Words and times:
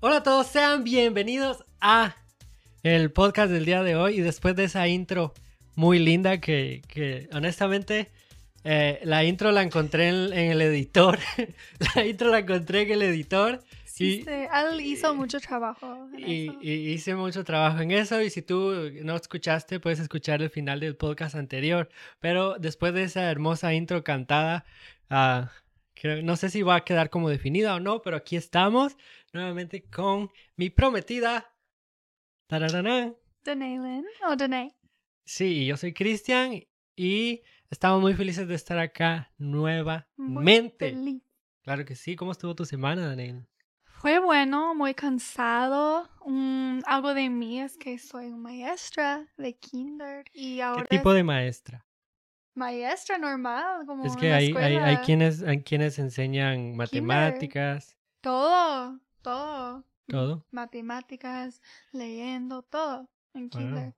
Hola 0.00 0.16
a 0.16 0.22
todos, 0.22 0.46
sean 0.48 0.84
bienvenidos 0.84 1.64
a 1.80 2.14
el 2.82 3.10
podcast 3.10 3.50
del 3.50 3.64
día 3.64 3.82
de 3.82 3.96
hoy. 3.96 4.18
Y 4.18 4.20
después 4.20 4.54
de 4.54 4.64
esa 4.64 4.86
intro 4.86 5.32
muy 5.76 5.98
linda 5.98 6.40
que, 6.42 6.82
que 6.88 7.30
honestamente 7.32 8.10
eh, 8.64 9.00
la 9.04 9.24
intro 9.24 9.50
la 9.50 9.62
encontré 9.62 10.08
en, 10.08 10.32
en 10.34 10.50
el 10.52 10.60
editor. 10.60 11.18
la 11.94 12.04
intro 12.04 12.28
la 12.28 12.40
encontré 12.40 12.82
en 12.82 12.90
el 12.90 13.02
editor. 13.02 13.62
Sí, 14.00 14.24
y, 14.26 14.30
él 14.30 14.80
hizo 14.80 15.14
mucho 15.14 15.38
trabajo. 15.40 16.08
en 16.14 16.28
y- 16.28 16.44
eso. 16.48 16.58
y 16.62 16.70
hice 16.90 17.14
mucho 17.14 17.44
trabajo 17.44 17.80
en 17.80 17.90
eso. 17.90 18.20
Y 18.22 18.30
si 18.30 18.42
tú 18.42 18.72
no 19.02 19.14
escuchaste, 19.16 19.78
puedes 19.80 20.00
escuchar 20.00 20.42
el 20.42 20.50
final 20.50 20.80
del 20.80 20.96
podcast 20.96 21.34
anterior. 21.34 21.88
Pero 22.18 22.56
después 22.58 22.94
de 22.94 23.04
esa 23.04 23.30
hermosa 23.30 23.74
intro 23.74 24.02
cantada, 24.02 24.64
ah, 25.10 25.50
creo- 25.94 26.22
no 26.22 26.36
sé 26.36 26.48
si 26.50 26.62
va 26.62 26.76
a 26.76 26.84
quedar 26.84 27.10
como 27.10 27.28
definida 27.28 27.74
o 27.74 27.80
no, 27.80 28.00
pero 28.02 28.16
aquí 28.16 28.36
estamos 28.36 28.96
nuevamente 29.32 29.82
con 29.84 30.30
mi 30.56 30.70
prometida. 30.70 31.52
Tarararán. 32.48 33.16
Danae 33.44 33.78
Lynn 33.78 34.04
o 34.26 34.36
Danae. 34.36 34.74
Sí, 35.24 35.66
yo 35.66 35.76
soy 35.76 35.92
Cristian 35.92 36.62
y 36.96 37.42
estamos 37.70 38.00
muy 38.00 38.14
felices 38.14 38.48
de 38.48 38.54
estar 38.54 38.78
acá 38.78 39.30
Muy 39.38 39.50
nuevamente. 39.50 40.90
feliz. 40.90 41.22
Claro 41.62 41.84
que 41.84 41.94
sí. 41.94 42.16
¿Cómo 42.16 42.32
estuvo 42.32 42.54
tu 42.56 42.64
semana, 42.64 43.06
Daniel? 43.06 43.46
Fue 44.00 44.18
bueno, 44.18 44.74
muy 44.74 44.94
cansado. 44.94 46.08
Mm, 46.24 46.80
algo 46.86 47.12
de 47.12 47.28
mí 47.28 47.60
es 47.60 47.76
que 47.76 47.98
soy 47.98 48.30
maestra 48.30 49.26
de 49.36 49.54
kinder 49.58 50.24
y 50.32 50.56
¿Qué 50.56 50.62
ahora 50.62 50.86
tipo 50.88 51.10
es 51.10 51.16
de 51.16 51.22
maestra? 51.22 51.84
maestra 52.54 53.18
normal, 53.18 53.84
como 53.84 54.06
Es 54.06 54.16
que 54.16 54.32
hay, 54.32 54.46
hay, 54.46 54.76
hay 54.76 54.96
escuela. 54.96 55.02
quienes, 55.04 55.42
hay 55.42 55.62
quienes 55.62 55.98
enseñan 55.98 56.76
matemáticas, 56.76 57.94
Todo, 58.22 58.98
todo. 59.20 59.84
todo. 60.08 60.46
Matemáticas, 60.50 61.60
leyendo, 61.92 62.62
todo 62.62 63.06
en 63.34 63.50
Wow. 63.50 63.94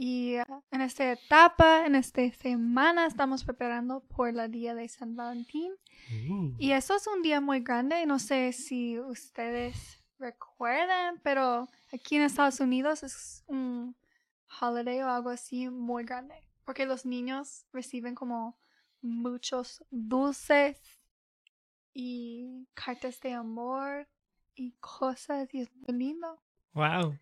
Y 0.00 0.36
en 0.70 0.80
esta 0.80 1.10
etapa, 1.10 1.84
en 1.84 1.96
esta 1.96 2.30
semana, 2.30 3.04
estamos 3.06 3.42
preparando 3.42 3.98
por 3.98 4.32
la 4.32 4.46
día 4.46 4.72
de 4.76 4.88
San 4.88 5.16
Valentín. 5.16 5.72
Uh, 6.30 6.54
Y 6.56 6.70
eso 6.70 6.94
es 6.94 7.08
un 7.08 7.20
día 7.20 7.40
muy 7.40 7.62
grande, 7.62 8.06
no 8.06 8.20
sé 8.20 8.52
si 8.52 9.00
ustedes 9.00 10.00
recuerdan, 10.20 11.20
pero 11.24 11.68
aquí 11.92 12.14
en 12.14 12.22
Estados 12.22 12.60
Unidos 12.60 13.02
es 13.02 13.42
un 13.48 13.96
holiday 14.60 15.02
o 15.02 15.08
algo 15.10 15.30
así 15.30 15.68
muy 15.68 16.04
grande, 16.04 16.48
porque 16.64 16.86
los 16.86 17.04
niños 17.04 17.66
reciben 17.72 18.14
como 18.14 18.56
muchos 19.02 19.84
dulces 19.90 20.80
y 21.92 22.68
cartas 22.74 23.18
de 23.18 23.32
amor 23.32 24.08
y 24.54 24.76
cosas 24.78 25.52
y 25.52 25.62
es 25.62 25.74
muy 25.74 25.98
lindo. 25.98 26.40
wow. 26.72 27.18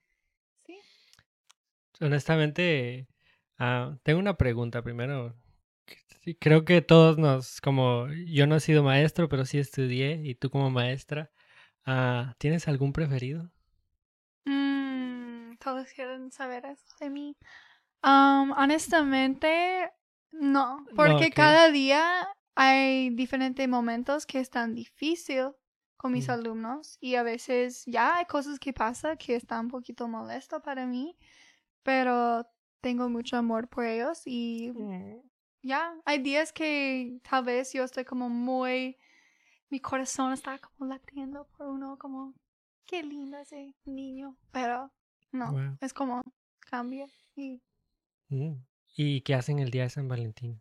Honestamente, 2.01 3.09
ah, 3.59 3.97
tengo 4.03 4.19
una 4.21 4.37
pregunta 4.37 4.83
primero. 4.83 5.35
Sí, 6.23 6.35
creo 6.37 6.65
que 6.65 6.83
todos 6.83 7.19
nos, 7.19 7.61
como 7.61 8.09
yo 8.27 8.47
no 8.47 8.57
he 8.57 8.61
sido 8.61 8.83
maestro, 8.83 9.29
pero 9.29 9.45
sí 9.47 9.59
estudié 9.59 10.21
y 10.25 10.35
tú 10.35 10.51
como 10.51 10.71
maestra, 10.71 11.31
ah, 11.87 12.35
¿tienes 12.39 12.69
algún 12.69 12.93
preferido? 12.93 13.51
Mm, 14.45 15.57
todos 15.59 15.89
quieren 15.93 16.31
saber 16.31 16.67
eso 16.67 16.85
de 17.01 17.11
mí. 17.11 17.37
Um, 18.05 18.53
honestamente, 18.53 19.91
no, 20.33 20.87
porque 20.97 21.27
ok. 21.27 21.35
cada 21.35 21.71
día 21.71 22.29
hay 22.55 23.11
diferentes 23.11 23.69
momentos 23.69 24.27
que 24.27 24.41
están 24.41 24.75
difícil 24.75 25.53
con 25.97 26.13
mis 26.13 26.29
Mm. 26.29 26.33
alumnos 26.33 26.99
y 27.01 27.17
a 27.17 27.23
veces 27.23 27.85
ya 27.87 28.17
hay 28.19 28.27
cosas 28.27 28.59
que 28.59 28.73
pasan 28.73 29.17
que 29.19 29.37
están 29.37 29.67
un 29.67 29.71
poquito 29.71 30.09
molesto 30.09 30.61
para 30.63 30.87
mí, 30.87 31.17
pero 31.87 32.45
tengo 32.81 33.09
mucho 33.09 33.37
amor 33.37 33.69
por 33.69 33.85
ellos 33.85 34.23
y 34.27 34.73
ya 35.63 35.95
hay 36.05 36.19
días 36.21 36.53
que 36.53 37.21
tal 37.29 37.45
vez 37.45 37.73
yo 37.73 37.85
estoy 37.85 38.05
como 38.05 38.29
muy, 38.29 38.97
mi 39.71 39.79
corazón 39.81 40.33
está 40.33 40.59
como 40.59 40.91
latiendo 40.91 41.47
por 41.57 41.69
uno, 41.69 41.97
como 41.97 42.35
qué 42.87 43.03
lindo 43.05 43.39
ese 43.39 43.73
niño, 43.85 44.37
pero 44.51 44.93
no, 45.31 45.53
Wow. 45.53 45.79
es 45.81 45.95
como 45.95 46.23
cambia 46.61 47.07
y 47.37 47.63
Mm. 48.29 48.55
¿Y 48.97 49.21
qué 49.21 49.35
hacen 49.37 49.61
el 49.61 49.71
día 49.71 49.85
de 49.85 49.91
San 49.91 50.09
Valentín? 50.09 50.61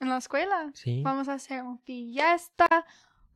en 0.00 0.08
la 0.10 0.18
escuela 0.18 0.70
Sí. 0.74 1.00
vamos 1.02 1.28
a 1.28 1.34
hacer 1.34 1.62
una 1.62 1.78
fiesta 1.78 2.66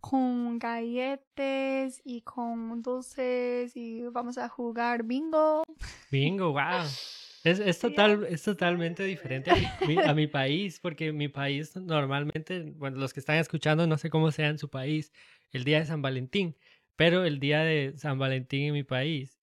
con 0.01 0.59
galletas 0.59 2.01
y 2.05 2.23
con 2.23 2.83
dulces 2.83 3.77
y 3.77 4.03
vamos 4.09 4.39
a 4.39 4.49
jugar 4.49 5.03
bingo. 5.05 5.65
Bingo, 6.11 6.53
wow. 6.53 6.83
Es, 7.45 7.61
es, 7.61 7.79
total, 7.79 8.27
es 8.29 8.43
totalmente 8.43 9.05
diferente 9.05 9.53
a 9.53 9.87
mi, 9.87 9.97
a 9.97 10.13
mi 10.13 10.27
país, 10.27 10.81
porque 10.81 11.13
mi 11.13 11.29
país 11.29 11.77
normalmente, 11.77 12.73
bueno, 12.77 12.99
los 12.99 13.15
que 13.15 13.21
están 13.21 13.37
escuchando, 13.37 13.87
no 13.87 13.97
sé 13.97 14.11
cómo 14.11 14.33
sea 14.33 14.49
en 14.49 14.59
su 14.59 14.69
país, 14.69 15.13
el 15.53 15.63
día 15.63 15.79
de 15.79 15.87
San 15.87 16.03
Valentín, 16.03 16.57
pero 16.97 17.25
el 17.25 17.39
día 17.39 17.61
de 17.61 17.95
San 17.97 18.19
Valentín 18.19 18.65
en 18.65 18.73
mi 18.75 18.83
país 18.83 19.39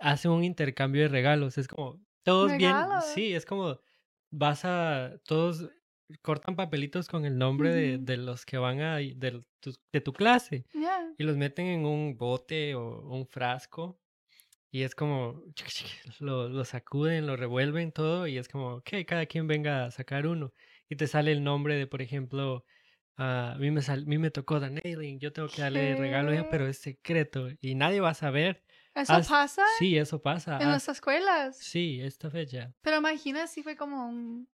hace 0.00 0.28
un 0.28 0.44
intercambio 0.44 1.02
de 1.02 1.08
regalos. 1.08 1.56
Es 1.58 1.66
como, 1.66 1.98
todos 2.22 2.48
bien, 2.56 2.72
¿Regalos? 2.72 3.04
sí, 3.14 3.34
es 3.34 3.46
como, 3.46 3.80
vas 4.30 4.64
a, 4.64 5.18
todos 5.24 5.70
cortan 6.22 6.56
papelitos 6.56 7.08
con 7.08 7.24
el 7.24 7.38
nombre 7.38 7.72
de, 7.72 7.96
Ujú. 7.96 8.04
de 8.04 8.16
los 8.18 8.44
que 8.46 8.58
van 8.58 8.80
a, 8.80 8.96
de 8.98 9.42
tu, 9.60 9.72
de 9.92 10.00
tu 10.00 10.12
clase 10.12 10.64
Ya. 10.74 11.12
y 11.18 11.24
los 11.24 11.36
meten 11.36 11.66
en 11.66 11.86
un 11.86 12.16
bote 12.16 12.74
o 12.74 13.00
un 13.08 13.26
frasco 13.26 14.00
y 14.70 14.82
es 14.82 14.94
como 14.94 15.42
lo, 16.20 16.48
lo 16.48 16.64
sacuden, 16.64 17.26
lo 17.26 17.36
revuelven 17.36 17.92
todo 17.92 18.26
y 18.26 18.38
es 18.38 18.48
como, 18.48 18.74
ok, 18.76 18.90
cada 19.06 19.26
quien 19.26 19.46
venga 19.46 19.84
a 19.86 19.90
sacar 19.90 20.26
uno 20.26 20.52
y 20.88 20.96
te 20.96 21.06
sale 21.06 21.32
el 21.32 21.44
nombre 21.44 21.76
de, 21.76 21.86
por 21.86 22.02
ejemplo, 22.02 22.64
ah, 23.16 23.52
a 23.54 23.58
mí 23.58 23.70
me, 23.70 23.82
sal- 23.82 24.02
a 24.02 24.06
mí 24.06 24.18
me 24.18 24.30
tocó 24.30 24.60
Danailing, 24.60 25.20
yo 25.20 25.32
tengo 25.32 25.48
que 25.48 25.62
darle 25.62 25.92
el 25.92 25.98
regalo 25.98 26.48
pero 26.50 26.66
es 26.66 26.78
secreto 26.78 27.48
y 27.60 27.74
nadie 27.74 28.00
va 28.00 28.10
a 28.10 28.14
saber. 28.14 28.64
¿Eso 28.94 29.12
pasa 29.28 29.64
Sí, 29.78 29.96
eso 29.96 30.20
pasa. 30.22 30.58
en 30.60 30.68
ah, 30.68 30.72
las 30.72 30.88
escuelas? 30.88 31.56
sí, 31.58 32.00
esta 32.00 32.30
fecha. 32.30 32.72
Pero 32.82 32.98
imagina 32.98 33.46
si 33.46 33.62
fue 33.62 33.76
como 33.76 34.06
un... 34.08 34.48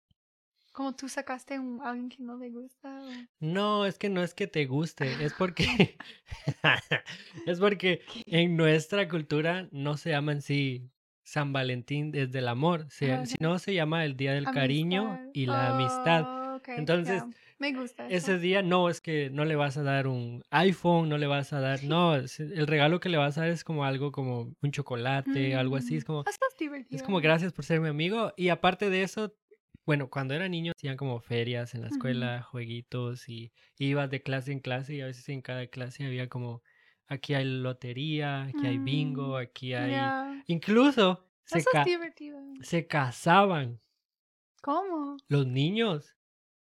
Como 0.73 0.95
tú 0.95 1.09
sacaste 1.09 1.59
un, 1.59 1.81
a 1.83 1.91
alguien 1.91 2.09
que 2.09 2.23
no 2.23 2.37
le 2.37 2.51
gusta. 2.51 2.89
o- 2.89 3.27
No, 3.41 3.87
es 3.87 3.99
que 3.99 4.09
no 4.09 4.23
es 4.23 4.35
que 4.35 4.47
te 4.47 4.67
guste, 4.67 5.25
es 5.25 5.33
porque 5.33 5.65
es 7.47 7.59
porque 7.59 8.03
en 8.27 8.57
nuestra 8.57 9.09
cultura 9.09 9.69
no 9.73 9.97
se 9.97 10.11
llama 10.11 10.33
en 10.33 10.43
sí 10.43 10.91
San 11.25 11.53
Valentín 11.53 12.13
desde 12.13 12.39
el 12.39 12.49
amor, 12.49 12.87
se- 12.91 13.13
Ajá. 13.13 13.27
sino 13.27 13.59
se 13.59 13.75
llama 13.75 14.05
el 14.05 14.17
Día 14.17 14.33
del 14.33 14.51
Cariño 14.51 15.19
y 15.33 15.47
la 15.47 15.71
amistad. 15.71 16.25
Oh, 16.27 16.61
Entonces. 16.77 17.23
Me 17.59 17.73
gusta 17.75 18.07
eso. 18.07 18.17
Ese 18.17 18.39
día 18.39 18.63
no 18.63 18.89
es 18.89 19.03
que 19.03 19.29
no 19.29 19.45
le 19.45 19.55
vas 19.55 19.77
a 19.77 19.83
dar 19.83 20.07
un 20.07 20.43
iPhone, 20.51 21.11
no 21.11 21.19
le 21.19 21.27
vas 21.27 21.53
a 21.53 21.61
dar, 21.61 21.85
no, 21.85 22.15
el 22.15 22.67
regalo 22.67 23.01
que 23.01 23.11
le 23.11 23.19
vas 23.19 23.37
a 23.37 23.43
dar 23.43 23.51
es 23.51 23.65
como 23.65 23.85
algo 23.85 24.13
como 24.13 24.55
un 24.63 24.71
chocolate, 24.73 25.55
algo 25.55 25.77
así, 25.77 25.97
es 25.97 26.05
Mm, 26.05 26.07
como 26.07 26.25
es 26.91 27.03
como 27.03 27.21
gracias 27.21 27.53
por 27.53 27.67
ser 27.67 27.81
mi 27.81 27.89
amigo. 27.89 28.33
Y 28.37 28.49
aparte 28.49 28.89
de 28.89 29.03
eso, 29.03 29.35
bueno, 29.91 30.09
cuando 30.11 30.35
era 30.35 30.49
niño 30.49 30.73
hacían 30.77 30.97
como 30.97 31.21
ferias 31.21 31.75
en 31.75 31.83
la 31.83 31.89
escuela, 31.89 32.43
jueguitos 32.43 33.29
y 33.29 33.53
ibas 33.79 34.09
de 34.11 34.23
clase 34.23 34.53
en 34.53 34.61
clase 34.61 34.95
y 34.95 35.01
a 35.01 35.07
veces 35.07 35.29
en 35.29 35.43
cada 35.43 35.67
clase 35.67 36.05
había 36.07 36.29
como, 36.29 36.63
aquí 37.09 37.35
hay 37.35 37.45
lotería, 37.45 38.45
aquí 38.45 38.67
hay 38.69 38.79
bingo, 38.79 39.37
Mm, 39.37 39.37
aquí 39.37 39.75
hay... 39.75 40.15
Incluso 40.47 41.29
se, 41.45 41.59
Eso 41.59 41.69
ca- 41.69 41.91
divertido. 41.91 42.39
se 42.61 42.87
casaban 42.87 43.83
¿Cómo? 44.63 45.23
los 45.29 45.47
niños. 45.47 46.17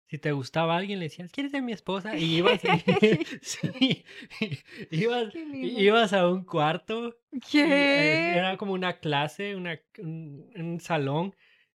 Si 0.08 0.19
te 0.19 0.32
gustaba 0.32 0.76
alguien, 0.76 1.00
le 1.00 1.06
decías, 1.06 1.32
¿quieres 1.32 1.52
ser 1.52 1.62
mi 1.62 1.72
esposa? 1.72 2.19
Y 2.19 2.37
ibas, 2.38 2.62
sí, 3.43 4.04
ibas, 4.90 5.34
ibas 5.60 6.12
a 6.12 6.28
un 6.28 6.44
cuarto 6.44 7.16
eh, 7.62 8.20
¿Qué? 8.20 8.31
Era 8.32 8.56
como 8.58 8.75
una 8.75 9.00
clase, 9.00 9.56
una, 9.56 9.81
un, 9.98 10.50
un 10.56 10.81
salón, 10.81 11.34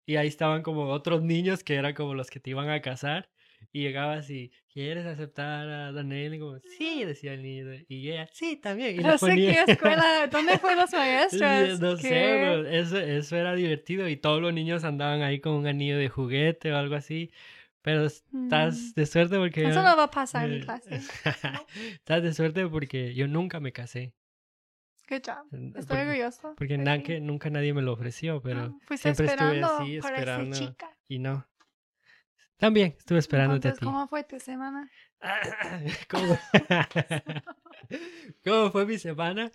y 0.09 0.15
ahí 0.17 0.27
estaban 0.27 0.61
como 0.63 0.85
otros 0.89 1.21
niños 1.21 1.63
que 1.63 1.75
eran 1.75 1.93
como 1.93 2.15
los 2.15 2.29
que 2.29 2.39
te 2.39 2.49
iban 2.49 2.69
a 2.69 2.81
casar. 2.81 3.29
Y 3.71 3.81
llegabas 3.81 4.29
y, 4.31 4.51
¿quieres 4.73 5.05
aceptar 5.05 5.69
a 5.69 5.91
Daniel? 5.91 6.33
Y 6.33 6.39
como, 6.39 6.57
sí, 6.77 7.03
decía 7.03 7.33
el 7.33 7.43
niño. 7.43 7.73
Y 7.87 8.09
ella, 8.09 8.27
sí, 8.33 8.55
también. 8.55 8.95
Y 8.95 9.03
No 9.03 9.17
sé 9.17 9.27
ponía- 9.27 9.65
qué 9.65 9.71
escuela. 9.73 10.27
¿Dónde 10.31 10.57
fue 10.57 10.75
los 10.75 10.91
maestros? 10.91 11.79
No 11.79 11.95
sé, 11.97 12.09
pero 12.09 12.67
eso, 12.67 12.97
eso 12.99 13.35
era 13.35 13.53
divertido 13.53 14.07
y 14.09 14.15
todos 14.17 14.41
los 14.41 14.53
niños 14.53 14.83
andaban 14.83 15.21
ahí 15.21 15.39
con 15.41 15.53
un 15.53 15.67
anillo 15.67 15.97
de 15.99 16.09
juguete 16.09 16.71
o 16.71 16.77
algo 16.77 16.95
así. 16.95 17.31
Pero 17.81 18.05
estás 18.05 18.75
Mm. 18.77 18.93
de 18.95 19.05
suerte 19.05 19.37
porque... 19.37 19.61
Eso 19.61 19.75
yo- 19.75 19.83
no 19.83 19.95
va 19.95 20.03
a 20.05 20.11
pasar 20.11 20.45
en 20.45 20.51
mi 20.51 20.57
eh, 20.57 20.61
clase. 20.61 20.95
estás 21.93 22.23
de 22.23 22.33
suerte 22.33 22.65
porque 22.67 23.13
yo 23.13 23.27
nunca 23.27 23.59
me 23.59 23.71
casé. 23.71 24.13
Good 25.09 25.21
job. 25.25 25.47
Eh, 25.53 25.67
Estoy 25.75 25.85
porque- 25.97 26.01
orgulloso. 26.09 26.55
Porque 26.55 26.77
de 26.77 26.83
na- 26.83 26.97
ti. 26.97 27.03
que 27.03 27.19
nunca 27.19 27.49
nadie 27.49 27.73
me 27.73 27.81
lo 27.81 27.93
ofreció, 27.93 28.41
pero 28.41 28.59
Ah, 28.61 28.77
fuiste 28.85 29.13
siempre 29.13 29.33
estuve 29.33 29.63
así, 29.63 29.97
esperando. 29.97 30.55
chica. 30.57 30.95
y 31.07 31.17
no. 31.19 31.45
También 32.57 32.95
estuve 32.97 33.19
esperándote 33.19 33.69
a 33.69 33.73
ti. 33.73 33.85
¿cómo 33.85 34.07
fue 34.07 34.23
tu 34.23 34.39
semana? 34.39 34.89
¿Cómo? 36.09 36.37
¿Cómo 38.43 38.71
fue 38.71 38.85
mi 38.85 38.97
semana? 38.97 39.51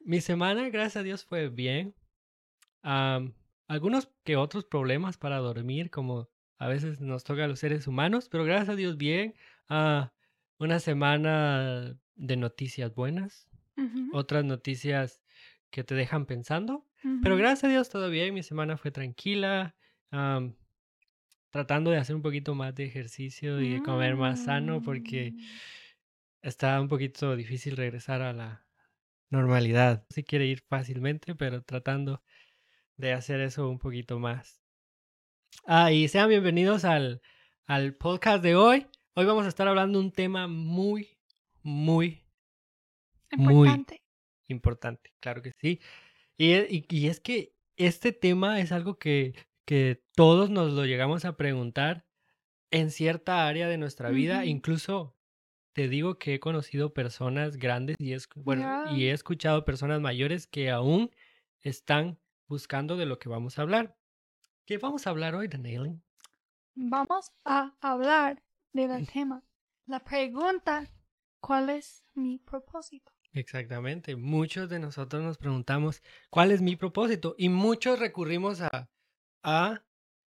Mi 0.00 0.20
semana, 0.20 0.68
gracias 0.70 0.96
a 0.96 1.02
Dios, 1.02 1.24
fue 1.24 1.48
bien. 1.48 1.94
Am, 2.82 3.34
algunos 3.68 4.08
que 4.24 4.36
otros 4.36 4.64
problemas 4.64 5.18
para 5.18 5.38
dormir, 5.38 5.90
como 5.90 6.28
a 6.58 6.68
veces 6.68 7.00
nos 7.00 7.24
toca 7.24 7.44
a 7.44 7.48
los 7.48 7.58
seres 7.58 7.86
humanos, 7.86 8.28
pero 8.28 8.44
gracias 8.44 8.70
a 8.70 8.76
Dios 8.76 8.96
bien. 8.96 9.34
Ah, 9.68 10.12
una 10.58 10.78
semana 10.80 11.96
de 12.14 12.36
noticias 12.36 12.94
buenas, 12.94 13.48
Otras 14.12 14.44
noticias 14.44 15.20
que 15.70 15.84
te 15.84 15.94
dejan 15.94 16.26
pensando, 16.26 16.86
pero 17.22 17.36
gracias 17.36 17.64
a 17.64 17.68
Dios 17.68 17.88
todo 17.90 18.08
bien. 18.10 18.34
Mi 18.34 18.42
semana 18.42 18.76
fue 18.76 18.90
tranquila. 18.90 19.74
tratando 21.50 21.90
de 21.90 21.96
hacer 21.98 22.14
un 22.14 22.22
poquito 22.22 22.54
más 22.54 22.74
de 22.74 22.84
ejercicio 22.84 23.60
y 23.60 23.70
de 23.74 23.82
comer 23.82 24.14
más 24.16 24.44
sano 24.44 24.82
porque 24.82 25.32
Mm. 25.32 25.40
está 26.42 26.80
un 26.80 26.88
poquito 26.88 27.34
difícil 27.36 27.76
regresar 27.76 28.20
a 28.22 28.32
la 28.32 28.66
normalidad. 29.30 30.04
Sí 30.10 30.22
quiere 30.22 30.46
ir 30.46 30.60
fácilmente, 30.68 31.34
pero 31.34 31.62
tratando 31.62 32.22
de 32.96 33.12
hacer 33.12 33.40
eso 33.40 33.68
un 33.70 33.78
poquito 33.78 34.18
más. 34.18 34.60
Ah, 35.64 35.92
y 35.92 36.08
sean 36.08 36.28
bienvenidos 36.28 36.84
al, 36.84 37.22
al 37.66 37.94
podcast 37.94 38.42
de 38.42 38.54
hoy. 38.54 38.86
Hoy 39.14 39.24
vamos 39.24 39.46
a 39.46 39.48
estar 39.48 39.66
hablando 39.66 39.98
de 39.98 40.04
un 40.04 40.12
tema 40.12 40.46
muy, 40.48 41.18
muy 41.62 42.22
muy 43.36 43.54
Importante. 43.54 44.02
importante, 44.48 45.12
claro 45.20 45.42
que 45.42 45.52
sí. 45.60 45.80
Y, 46.36 46.52
e- 46.52 46.68
y- 46.70 46.86
y 46.88 47.08
es 47.08 47.20
que 47.20 47.54
este 47.76 48.12
tema 48.12 48.60
es 48.60 48.72
algo 48.72 48.98
que, 48.98 49.34
que 49.64 50.02
todos 50.14 50.50
nos 50.50 50.72
lo 50.72 50.84
llegamos 50.84 51.24
a 51.24 51.36
preguntar 51.36 52.06
en 52.70 52.90
cierta 52.90 53.46
área 53.48 53.68
de 53.68 53.78
nuestra 53.78 54.10
vida. 54.10 54.44
Incluso 54.44 55.16
te 55.72 55.88
digo 55.88 56.18
que 56.18 56.34
he 56.34 56.40
conocido 56.40 56.94
personas 56.94 57.56
grandes 57.56 57.96
y, 57.98 58.12
es, 58.12 58.28
bueno, 58.36 58.84
y 58.94 59.06
he 59.06 59.12
escuchado 59.12 59.64
personas 59.64 60.00
mayores 60.00 60.46
que 60.46 60.70
aún 60.70 61.10
están 61.60 62.18
buscando 62.46 62.96
de 62.96 63.06
lo 63.06 63.18
que 63.18 63.28
vamos 63.28 63.58
a 63.58 63.62
hablar. 63.62 63.98
¿Qué 64.64 64.78
vamos 64.78 65.06
a 65.06 65.10
hablar 65.10 65.34
hoy, 65.34 65.48
Daniel? 65.48 66.00
Vamos 66.74 67.32
a 67.44 67.74
hablar 67.80 68.42
del 68.72 69.06
tema. 69.06 69.42
La 69.86 70.00
pregunta, 70.00 70.90
¿cuál 71.40 71.70
es 71.70 72.04
mi 72.14 72.38
propósito? 72.38 73.12
Exactamente. 73.36 74.16
Muchos 74.16 74.70
de 74.70 74.78
nosotros 74.78 75.22
nos 75.22 75.36
preguntamos 75.36 76.02
cuál 76.30 76.52
es 76.52 76.62
mi 76.62 76.74
propósito 76.74 77.34
y 77.36 77.50
muchos 77.50 77.98
recurrimos 77.98 78.62
a, 78.62 78.88
a, 79.42 79.84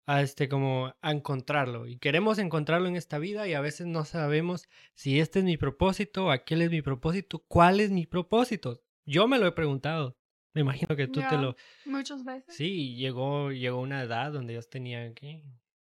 a 0.06 0.22
este 0.22 0.48
como 0.48 0.94
a 1.02 1.12
encontrarlo 1.12 1.86
y 1.86 1.98
queremos 1.98 2.38
encontrarlo 2.38 2.88
en 2.88 2.96
esta 2.96 3.18
vida 3.18 3.46
y 3.48 3.52
a 3.52 3.60
veces 3.60 3.86
no 3.86 4.06
sabemos 4.06 4.66
si 4.94 5.20
este 5.20 5.40
es 5.40 5.44
mi 5.44 5.58
propósito, 5.58 6.30
aquel 6.30 6.62
es 6.62 6.70
mi 6.70 6.80
propósito, 6.80 7.44
cuál 7.48 7.80
es 7.80 7.90
mi 7.90 8.06
propósito. 8.06 8.82
Yo 9.04 9.28
me 9.28 9.38
lo 9.38 9.46
he 9.46 9.52
preguntado. 9.52 10.16
Me 10.54 10.62
imagino 10.62 10.96
que 10.96 11.06
tú 11.06 11.20
te 11.20 11.36
lo 11.36 11.54
Muchas 11.84 12.24
veces. 12.24 12.56
Sí, 12.56 12.96
llegó 12.96 13.52
llegó 13.52 13.78
una 13.82 14.02
edad 14.02 14.32
donde 14.32 14.54
yo 14.54 14.62
tenía 14.62 15.12
que 15.12 15.44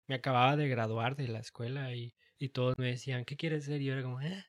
me 0.06 0.16
acababa 0.16 0.56
de 0.56 0.68
graduar 0.68 1.16
de 1.16 1.28
la 1.28 1.38
escuela 1.38 1.94
y, 1.94 2.14
y 2.38 2.50
todos 2.50 2.76
me 2.76 2.88
decían, 2.88 3.24
"¿Qué 3.24 3.38
quieres 3.38 3.64
ser?" 3.64 3.80
Y 3.80 3.86
yo 3.86 3.94
era 3.94 4.02
como, 4.02 4.20
"Eh". 4.20 4.44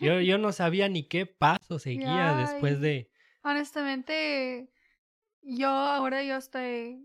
Yo, 0.00 0.20
yo 0.20 0.38
no 0.38 0.52
sabía 0.52 0.88
ni 0.88 1.08
qué 1.08 1.26
paso 1.26 1.78
seguía 1.78 2.32
después 2.34 2.80
de... 2.80 3.10
Honestamente, 3.42 4.68
yo 5.42 5.68
ahora 5.68 6.22
yo 6.22 6.36
estoy 6.36 7.04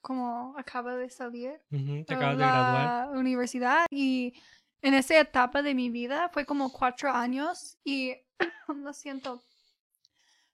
como 0.00 0.54
acabo 0.58 0.90
de 0.90 1.08
salir 1.08 1.60
Ujú, 1.70 2.04
te 2.04 2.16
de 2.16 2.20
de 2.20 2.36
graduar. 2.36 2.86
la 2.86 3.18
universidad 3.18 3.86
y 3.90 4.34
en 4.82 4.94
esa 4.94 5.18
etapa 5.18 5.62
de 5.62 5.74
mi 5.74 5.88
vida 5.90 6.28
fue 6.32 6.44
como 6.44 6.70
cuatro 6.70 7.10
años 7.10 7.78
y 7.84 8.14
lo 8.68 8.92
siento, 8.92 9.42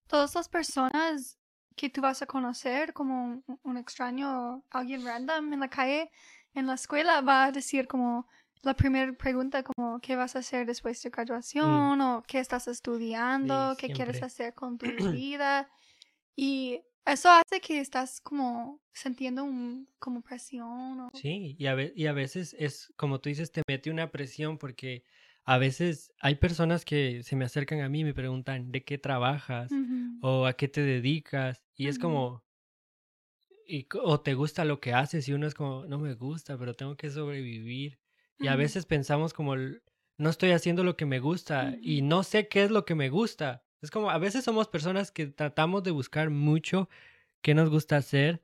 todas 0.06 0.34
las 0.34 0.48
personas 0.48 1.38
que 1.76 1.90
tú 1.90 2.00
vas 2.00 2.22
a 2.22 2.26
conocer 2.26 2.92
como 2.92 3.24
un, 3.24 3.44
un 3.62 3.76
extraño, 3.76 4.64
alguien 4.70 5.04
random 5.04 5.52
en 5.52 5.60
la 5.60 5.68
calle, 5.68 6.10
en 6.54 6.66
la 6.66 6.74
escuela, 6.74 7.20
va 7.20 7.44
a 7.44 7.52
decir 7.52 7.86
como 7.88 8.28
la 8.62 8.74
primera 8.74 9.12
pregunta 9.12 9.62
como 9.62 10.00
¿qué 10.00 10.16
vas 10.16 10.36
a 10.36 10.40
hacer 10.40 10.66
después 10.66 11.02
de 11.02 11.10
graduación? 11.10 12.00
o 12.00 12.22
¿qué 12.26 12.38
estás 12.38 12.68
estudiando? 12.68 13.74
¿Qué 13.78 13.90
quieres 13.92 14.16
siempre. 14.16 14.26
hacer 14.26 14.54
con 14.54 14.78
tu 14.78 14.86
vida? 15.12 15.70
Y 16.36 16.80
eso 17.04 17.30
hace 17.30 17.60
que 17.60 17.80
estás 17.80 18.20
como 18.20 18.80
sintiendo 18.92 19.44
un, 19.44 19.88
como 19.98 20.22
presión 20.22 21.00
o... 21.00 21.08
Sí, 21.14 21.56
y 21.58 21.66
a, 21.66 21.76
y 21.94 22.06
a 22.06 22.12
veces 22.12 22.54
es, 22.58 22.92
como 22.96 23.20
tú 23.20 23.28
dices, 23.28 23.50
te 23.50 23.62
mete 23.68 23.90
una 23.90 24.10
presión 24.10 24.58
porque 24.58 25.04
a 25.44 25.58
veces 25.58 26.12
hay 26.20 26.36
personas 26.36 26.84
que 26.84 27.22
se 27.22 27.36
me 27.36 27.44
acercan 27.44 27.80
a 27.80 27.88
mí 27.88 28.00
y 28.00 28.04
me 28.04 28.14
preguntan 28.14 28.70
¿de 28.70 28.84
qué 28.84 28.98
trabajas? 28.98 29.72
Ujú. 29.72 30.18
o 30.20 30.46
a 30.46 30.52
qué 30.52 30.68
te 30.68 30.82
dedicas 30.82 31.64
y 31.74 31.88
es 31.88 31.96
Ujú. 31.96 32.06
como 32.06 32.44
y, 33.66 33.86
o 34.02 34.20
te 34.20 34.34
gusta 34.34 34.64
lo 34.64 34.80
que 34.80 34.92
haces 34.92 35.28
y 35.28 35.32
uno 35.32 35.46
es 35.46 35.54
como 35.54 35.86
no 35.86 35.98
me 35.98 36.14
gusta 36.14 36.58
pero 36.58 36.74
tengo 36.74 36.96
que 36.96 37.10
sobrevivir 37.10 37.98
y 38.40 38.48
a 38.48 38.56
veces 38.56 38.86
pensamos 38.86 39.32
como 39.32 39.54
no 39.56 40.30
estoy 40.30 40.50
haciendo 40.50 40.82
lo 40.84 40.96
que 40.96 41.06
me 41.06 41.20
gusta 41.20 41.76
y 41.80 42.02
no 42.02 42.22
sé 42.22 42.48
qué 42.48 42.64
es 42.64 42.70
lo 42.70 42.84
que 42.84 42.94
me 42.94 43.10
gusta 43.10 43.64
es 43.82 43.90
como 43.90 44.10
a 44.10 44.18
veces 44.18 44.44
somos 44.44 44.68
personas 44.68 45.10
que 45.10 45.26
tratamos 45.26 45.82
de 45.82 45.90
buscar 45.90 46.30
mucho 46.30 46.88
qué 47.42 47.54
nos 47.54 47.70
gusta 47.70 47.96
hacer 47.96 48.42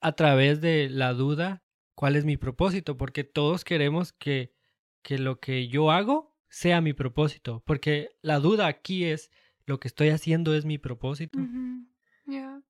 a 0.00 0.12
través 0.12 0.60
de 0.60 0.88
la 0.88 1.12
duda 1.12 1.62
cuál 1.94 2.16
es 2.16 2.24
mi 2.24 2.36
propósito 2.36 2.96
porque 2.96 3.24
todos 3.24 3.64
queremos 3.64 4.12
que 4.12 4.54
que 5.02 5.18
lo 5.18 5.38
que 5.40 5.68
yo 5.68 5.90
hago 5.90 6.34
sea 6.48 6.80
mi 6.80 6.92
propósito 6.92 7.62
porque 7.66 8.16
la 8.22 8.38
duda 8.38 8.66
aquí 8.66 9.04
es 9.04 9.30
lo 9.66 9.80
que 9.80 9.88
estoy 9.88 10.10
haciendo 10.10 10.54
es 10.54 10.64
mi 10.64 10.78
propósito. 10.78 11.38
Yeah. 12.28 12.62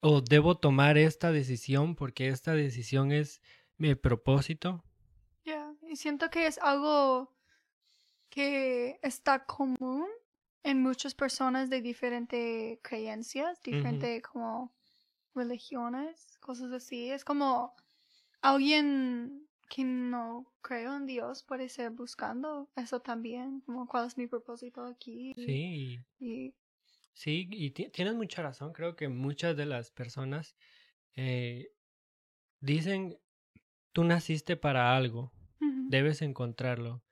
o 0.00 0.20
debo 0.20 0.56
tomar 0.56 0.98
esta 0.98 1.30
decisión 1.30 1.94
porque 1.94 2.28
esta 2.28 2.54
decisión 2.54 3.12
es 3.12 3.40
mi 3.76 3.94
propósito. 3.94 4.84
Y 5.90 5.96
siento 5.96 6.30
que 6.30 6.46
es 6.46 6.56
algo 6.58 7.34
que 8.28 9.00
está 9.02 9.44
común 9.44 10.06
en 10.62 10.80
muchas 10.82 11.14
personas 11.14 11.68
de 11.68 11.82
diferentes 11.82 12.78
creencias, 12.80 13.60
diferentes 13.62 14.22
como 14.22 14.72
religiones, 15.34 16.38
cosas 16.38 16.70
así. 16.72 17.10
Es 17.10 17.24
como 17.24 17.74
alguien 18.40 19.48
que 19.68 19.82
no 19.82 20.52
cree 20.62 20.84
en 20.84 21.06
Dios 21.06 21.42
puede 21.42 21.68
ser 21.68 21.90
buscando 21.90 22.70
eso 22.76 23.00
también, 23.00 23.60
como 23.62 23.88
cuál 23.88 24.06
es 24.06 24.16
mi 24.16 24.28
propósito 24.28 24.84
aquí. 24.84 25.34
Sí, 25.34 25.98
Y, 26.20 26.54
sí, 27.14 27.48
y 27.50 27.70
ti- 27.72 27.88
tienes 27.90 28.14
mucha 28.14 28.42
razón. 28.42 28.72
Creo 28.72 28.94
que 28.94 29.08
muchas 29.08 29.56
de 29.56 29.66
las 29.66 29.90
personas 29.90 30.54
eh, 31.16 31.72
dicen, 32.60 33.18
tú 33.92 34.04
naciste 34.04 34.56
para 34.56 34.96
algo, 34.96 35.32
Debes 35.88 36.22
encontrarlo. 36.22 37.02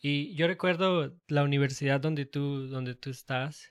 Y 0.00 0.34
yo 0.34 0.46
recuerdo 0.46 1.16
la 1.26 1.42
universidad 1.42 2.00
donde 2.00 2.26
tú, 2.26 2.68
donde 2.68 2.94
tú 2.94 3.10
estás, 3.10 3.68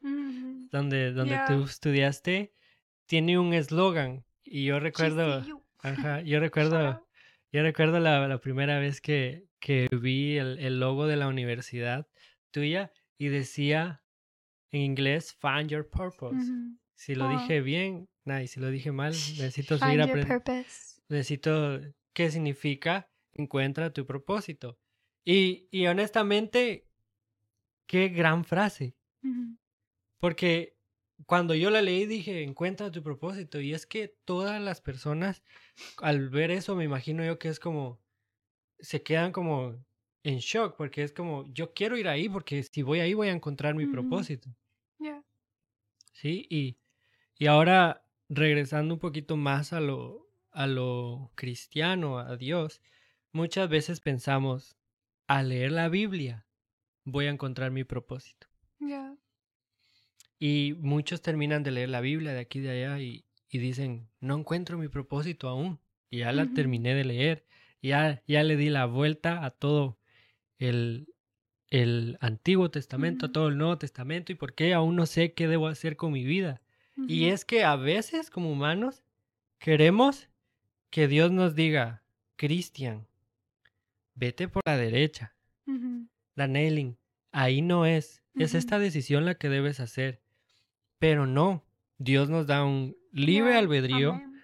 donde, 0.71 1.11
donde 1.13 1.35
tú 1.47 1.63
estudiaste, 1.63 2.53
tiene 3.07 3.37
un 3.39 3.53
eslogan. 3.53 4.25
Y 4.43 4.65
yo 4.65 4.79
recuerdo, 4.79 5.43
ajá, 5.79 6.21
yo 6.21 6.39
recuerdo. 6.49 7.07
Yo 7.51 7.61
recuerdo 7.63 7.99
la, 8.01 8.27
la 8.27 8.39
primera 8.41 8.79
vez 8.79 8.99
que, 8.99 9.45
que 9.59 9.87
vi 10.01 10.37
el, 10.37 10.59
el 10.59 10.79
logo 10.79 11.07
de 11.07 11.15
la 11.15 11.27
universidad 11.29 12.05
tuya 12.51 12.91
y 13.17 13.29
decía 13.29 14.03
en 14.73 14.81
inglés 14.81 15.37
Find 15.39 15.69
Your 15.69 15.89
Purpose. 15.89 16.51
Si 16.95 17.15
lo 17.15 17.27
Oh. 17.27 17.29
dije 17.39 17.61
bien, 17.61 18.09
nah, 18.25 18.41
y 18.41 18.47
si 18.47 18.59
lo 18.59 18.69
dije 18.69 18.91
mal, 18.91 19.11
necesito 19.13 19.77
Find 19.77 19.87
seguir 19.89 20.01
aprendiendo. 20.01 20.43
Necesito, 21.07 21.79
¿qué 22.13 22.29
significa? 22.29 23.07
Encuentra 23.35 23.93
tu 23.93 24.05
propósito. 24.05 24.79
Y, 25.23 25.67
y 25.71 25.87
honestamente, 25.87 26.87
qué 27.85 28.09
gran 28.09 28.43
frase. 28.43 28.95
Porque 30.19 30.77
cuando 31.25 31.55
yo 31.55 31.69
la 31.69 31.81
leí 31.81 32.05
dije, 32.05 32.43
encuentra 32.43 32.91
tu 32.91 33.01
propósito. 33.01 33.59
Y 33.59 33.73
es 33.73 33.85
que 33.85 34.07
todas 34.25 34.61
las 34.61 34.81
personas, 34.81 35.43
al 35.97 36.29
ver 36.29 36.51
eso, 36.51 36.75
me 36.75 36.83
imagino 36.83 37.23
yo 37.23 37.39
que 37.39 37.49
es 37.49 37.59
como, 37.59 37.99
se 38.79 39.01
quedan 39.01 39.31
como 39.31 39.83
en 40.23 40.39
shock, 40.39 40.75
porque 40.75 41.03
es 41.03 41.11
como, 41.11 41.45
yo 41.53 41.73
quiero 41.73 41.97
ir 41.97 42.07
ahí, 42.07 42.29
porque 42.29 42.63
si 42.63 42.81
voy 42.81 42.99
ahí 42.99 43.13
voy 43.13 43.27
a 43.27 43.33
encontrar 43.33 43.75
mi 43.75 43.85
propósito. 43.85 44.49
Yeah. 44.99 45.23
¿Sí? 46.13 46.47
Y, 46.49 46.77
y 47.37 47.47
ahora, 47.47 48.05
regresando 48.29 48.93
un 48.93 48.99
poquito 48.99 49.37
más 49.37 49.73
a 49.73 49.79
lo, 49.79 50.27
a 50.51 50.67
lo 50.67 51.31
cristiano, 51.35 52.17
a 52.17 52.37
Dios, 52.37 52.81
muchas 53.35 53.69
veces 53.69 53.99
pensamos, 53.99 54.77
al 55.27 55.49
leer 55.49 55.73
la 55.73 55.89
Biblia, 55.89 56.47
voy 57.03 57.25
a 57.25 57.31
encontrar 57.31 57.69
mi 57.69 57.83
propósito. 57.83 58.47
Yeah. 58.79 59.17
Y 60.39 60.75
muchos 60.79 61.21
terminan 61.21 61.61
de 61.61 61.71
leer 61.71 61.89
la 61.89 62.01
Biblia 62.01 62.31
de 62.31 62.39
aquí 62.39 62.59
y 62.59 62.61
de 62.61 62.71
allá 62.71 62.99
y, 62.99 63.25
y 63.49 63.57
dicen, 63.59 64.07
no 64.21 64.37
encuentro 64.37 64.77
mi 64.77 64.87
propósito 64.87 65.49
aún. 65.49 65.79
Y 66.09 66.19
ya 66.19 66.31
la 66.31 66.47
terminé 66.53 66.95
de 66.95 67.03
leer. 67.03 67.45
Ya, 67.81 68.23
ya 68.25 68.41
le 68.43 68.55
di 68.55 68.69
la 68.69 68.85
vuelta 68.85 69.43
a 69.43 69.51
todo 69.51 69.99
el, 70.57 71.13
el 71.69 72.17
Antiguo 72.21 72.71
Testamento, 72.71 73.25
a 73.25 73.31
todo 73.33 73.49
el 73.49 73.57
Nuevo 73.57 73.77
Testamento 73.77 74.31
y 74.31 74.35
por 74.35 74.53
qué 74.53 74.73
aún 74.73 74.95
no 74.95 75.05
sé 75.05 75.33
qué 75.33 75.47
debo 75.47 75.67
hacer 75.67 75.97
con 75.97 76.13
mi 76.13 76.23
vida. 76.23 76.61
Y 77.07 77.25
es 77.25 77.43
que 77.43 77.65
a 77.65 77.75
veces 77.75 78.29
como 78.29 78.49
humanos 78.49 79.03
queremos 79.59 80.29
que 80.89 81.09
Dios 81.09 81.31
nos 81.31 81.53
diga, 81.53 82.03
Cristian, 82.37 83.05
vete 84.15 84.47
por 84.47 84.63
la 84.65 84.77
derecha, 84.77 85.35
la 86.35 86.47
nailing, 86.47 86.97
ahí 87.31 87.61
no 87.61 87.85
es, 87.85 88.23
es 88.33 88.55
esta 88.55 88.79
decisión 88.79 89.25
la 89.25 89.35
que 89.35 89.49
debes 89.49 89.79
hacer. 89.79 90.21
Pero 90.99 91.27
no, 91.27 91.65
Dios 91.97 92.29
nos 92.29 92.47
da 92.47 92.63
un 92.63 92.95
libre 93.11 93.55
albedrío, 93.55 94.13
amén. 94.13 94.35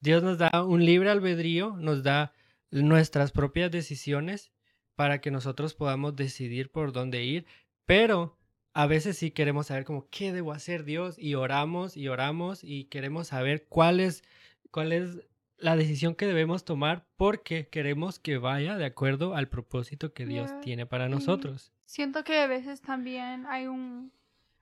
Dios 0.00 0.22
nos 0.22 0.38
da 0.38 0.62
un 0.62 0.84
libre 0.84 1.10
albedrío, 1.10 1.76
nos 1.78 2.02
da 2.02 2.32
nuestras 2.70 3.32
propias 3.32 3.70
decisiones 3.70 4.52
para 4.94 5.20
que 5.20 5.30
nosotros 5.30 5.74
podamos 5.74 6.16
decidir 6.16 6.70
por 6.70 6.92
dónde 6.92 7.24
ir, 7.24 7.46
pero 7.84 8.38
a 8.72 8.86
veces 8.86 9.16
sí 9.16 9.30
queremos 9.30 9.68
saber 9.68 9.84
como 9.84 10.08
qué 10.10 10.32
debo 10.32 10.52
hacer 10.52 10.84
Dios 10.84 11.18
y 11.18 11.34
oramos 11.34 11.96
y 11.96 12.08
oramos 12.08 12.62
y 12.62 12.84
queremos 12.84 13.28
saber 13.28 13.66
cuál 13.68 14.00
es 14.00 14.22
cuál 14.70 14.92
es 14.92 15.18
la 15.58 15.76
decisión 15.76 16.14
que 16.14 16.26
debemos 16.26 16.64
tomar 16.64 17.06
porque 17.16 17.68
queremos 17.68 18.18
que 18.18 18.38
vaya 18.38 18.76
de 18.76 18.84
acuerdo 18.84 19.34
al 19.34 19.48
propósito 19.48 20.12
que 20.12 20.26
Dios 20.26 20.50
tiene 20.60 20.86
para 20.86 21.08
nosotros. 21.08 21.72
Siento 21.86 22.24
que 22.24 22.38
a 22.40 22.46
veces 22.46 22.80
también 22.80 23.46
hay 23.46 23.66
un 23.66 24.12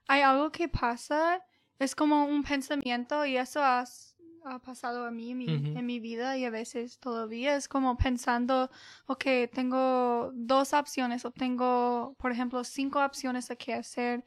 hay 0.07 0.21
algo 0.21 0.51
que 0.51 0.67
pasa, 0.67 1.41
es 1.79 1.95
como 1.95 2.25
un 2.25 2.43
pensamiento 2.43 3.25
y 3.25 3.37
eso 3.37 3.63
has- 3.63 4.15
ha 4.45 4.59
pasado 4.59 5.05
a 5.05 5.09
mí 5.11 5.31
en 5.31 5.37
mi, 5.39 5.45
Ujú. 5.47 5.79
en 5.79 5.85
mi 5.87 5.99
vida 5.99 6.37
y 6.37 6.45
a 6.45 6.51
veces 6.51 6.99
todavía 6.99 7.55
es 7.55 7.67
como 7.67 7.97
pensando, 7.97 8.69
ok, 9.07 9.25
tengo 9.51 10.31
dos 10.35 10.73
opciones 10.73 11.25
o 11.25 11.31
tengo, 11.31 12.13
por 12.19 12.31
ejemplo, 12.31 12.63
cinco 12.63 13.03
opciones 13.03 13.47
de 13.47 13.57
qué 13.57 13.73
hacer 13.73 14.23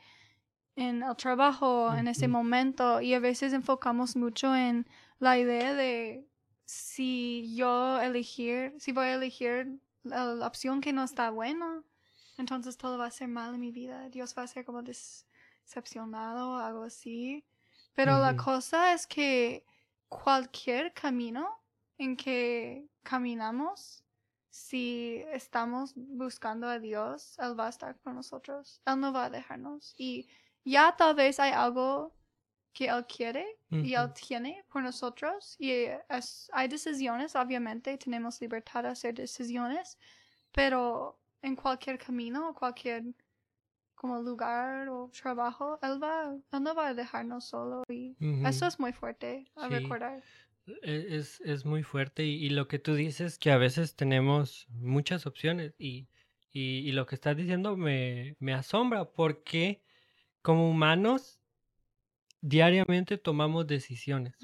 en 0.74 1.02
el 1.04 1.16
trabajo 1.16 1.94
en 1.94 2.08
ese 2.08 2.26
momento 2.28 3.00
y 3.00 3.14
a 3.14 3.20
veces 3.20 3.52
enfocamos 3.52 4.16
mucho 4.16 4.54
en 4.56 4.86
la 5.20 5.38
idea 5.38 5.74
de 5.74 6.27
si 6.68 7.54
yo 7.56 7.98
elegir, 7.98 8.74
si 8.78 8.92
voy 8.92 9.06
a 9.06 9.14
elegir 9.14 9.80
la, 10.02 10.46
opción 10.46 10.82
que 10.82 10.92
no 10.92 11.02
está 11.02 11.30
buena, 11.30 11.82
entonces 12.36 12.76
todo 12.76 12.98
va 12.98 13.06
a 13.06 13.10
ser 13.10 13.28
mal 13.28 13.54
en 13.54 13.60
mi 13.60 13.72
vida. 13.72 14.10
Dios 14.10 14.34
va 14.36 14.42
a 14.42 14.46
ser 14.46 14.66
como 14.66 14.82
decepcionado 14.82 16.50
o 16.50 16.56
algo 16.58 16.82
así. 16.82 17.42
Pero 17.94 18.18
la 18.18 18.36
cosa 18.36 18.92
es 18.92 19.06
que 19.06 19.64
cualquier 20.08 20.92
camino 20.92 21.48
en 21.96 22.18
que 22.18 22.86
caminamos, 23.02 24.04
si 24.50 25.24
estamos 25.32 25.94
buscando 25.96 26.68
a 26.68 26.78
Dios, 26.78 27.38
Él 27.38 27.58
va 27.58 27.68
a 27.68 27.70
estar 27.70 27.98
con 28.00 28.14
nosotros. 28.14 28.82
Él 28.84 29.00
no 29.00 29.10
va 29.10 29.24
a 29.24 29.30
dejarnos. 29.30 29.94
Y 29.96 30.28
ya 30.66 30.94
tal 30.94 31.14
vez 31.14 31.40
hay 31.40 31.52
algo 31.52 32.12
que 32.72 32.86
Él 32.88 33.06
quiere 33.06 33.46
y 33.70 33.94
Él 33.94 34.12
tiene 34.14 34.64
por 34.68 34.82
nosotros. 34.82 35.56
Y 35.58 35.72
es- 36.08 36.50
hay 36.52 36.68
decisiones, 36.68 37.34
obviamente, 37.36 37.96
tenemos 37.98 38.40
libertad 38.40 38.82
de 38.84 38.90
hacer 38.90 39.14
decisiones, 39.14 39.98
pero 40.52 41.18
en 41.42 41.56
cualquier 41.56 41.98
camino, 41.98 42.54
cualquier 42.54 43.04
como 43.94 44.22
lugar 44.22 44.88
o 44.88 45.10
trabajo, 45.10 45.78
Él, 45.82 46.02
va, 46.02 46.32
él 46.52 46.62
no 46.62 46.74
va 46.74 46.88
a 46.88 46.94
dejarnos 46.94 47.46
solo. 47.46 47.82
Y 47.88 48.16
Ujú. 48.20 48.46
eso 48.46 48.66
es 48.66 48.78
muy 48.78 48.92
fuerte 48.92 49.50
a 49.56 49.68
Sí. 49.68 49.74
recordar. 49.74 50.22
E- 50.82 51.16
Es, 51.16 51.40
es 51.40 51.64
muy 51.64 51.82
fuerte 51.82 52.24
y, 52.24 52.44
y 52.44 52.50
lo 52.50 52.68
que 52.68 52.78
tú 52.78 52.94
dices 52.94 53.38
que 53.38 53.50
a 53.50 53.56
veces 53.56 53.96
tenemos 53.96 54.66
muchas 54.70 55.26
opciones 55.26 55.74
y, 55.78 56.08
y, 56.52 56.80
y 56.88 56.92
lo 56.92 57.06
que 57.06 57.14
estás 57.14 57.36
diciendo 57.36 57.76
me, 57.76 58.36
me 58.38 58.52
asombra 58.54 59.10
porque 59.12 59.82
como 60.42 60.70
humanos 60.70 61.37
diariamente 62.40 63.18
tomamos 63.18 63.66
decisiones. 63.66 64.34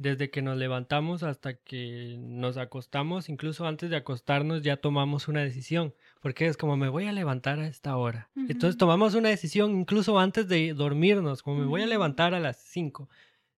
Desde 0.00 0.30
que 0.30 0.42
nos 0.42 0.56
levantamos 0.56 1.24
hasta 1.24 1.54
que 1.54 2.16
nos 2.20 2.56
acostamos, 2.56 3.28
incluso 3.28 3.66
antes 3.66 3.90
de 3.90 3.96
acostarnos 3.96 4.62
ya 4.62 4.76
tomamos 4.76 5.26
una 5.26 5.40
decisión, 5.42 5.92
porque 6.20 6.46
es 6.46 6.56
como 6.56 6.76
me 6.76 6.88
voy 6.88 7.06
a 7.06 7.12
levantar 7.12 7.58
a 7.58 7.66
esta 7.66 7.96
hora. 7.96 8.30
Entonces 8.36 8.74
Ujú. 8.76 8.78
tomamos 8.78 9.14
una 9.14 9.28
decisión 9.30 9.72
incluso 9.80 10.18
antes 10.20 10.46
de 10.46 10.72
dormirnos, 10.72 11.42
como 11.42 11.58
me 11.58 11.66
voy 11.66 11.80
a 11.80 11.84
Ujú. 11.84 11.90
levantar 11.90 12.32
a 12.32 12.38
las 12.40 12.58
5. 12.58 13.08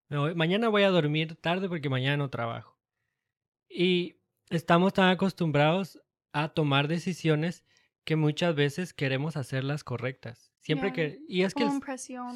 Me 0.08 0.16
voy- 0.16 0.34
mañana 0.34 0.68
voy 0.68 0.82
a 0.84 0.90
dormir 0.90 1.36
tarde 1.36 1.68
porque 1.68 1.90
mañana 1.90 2.16
no 2.16 2.30
trabajo. 2.30 2.78
Y 3.68 4.16
estamos 4.50 4.94
tan 4.94 5.10
acostumbrados 5.10 6.00
a 6.32 6.48
tomar 6.48 6.88
decisiones 6.88 7.64
que 8.04 8.16
muchas 8.16 8.54
veces 8.54 8.94
queremos 8.94 9.36
hacerlas 9.36 9.84
correctas. 9.84 10.49
Siempre 10.60 10.92
que 10.92 11.20
y 11.28 11.42
es 11.42 11.54
que 11.54 11.62
el, 11.64 11.68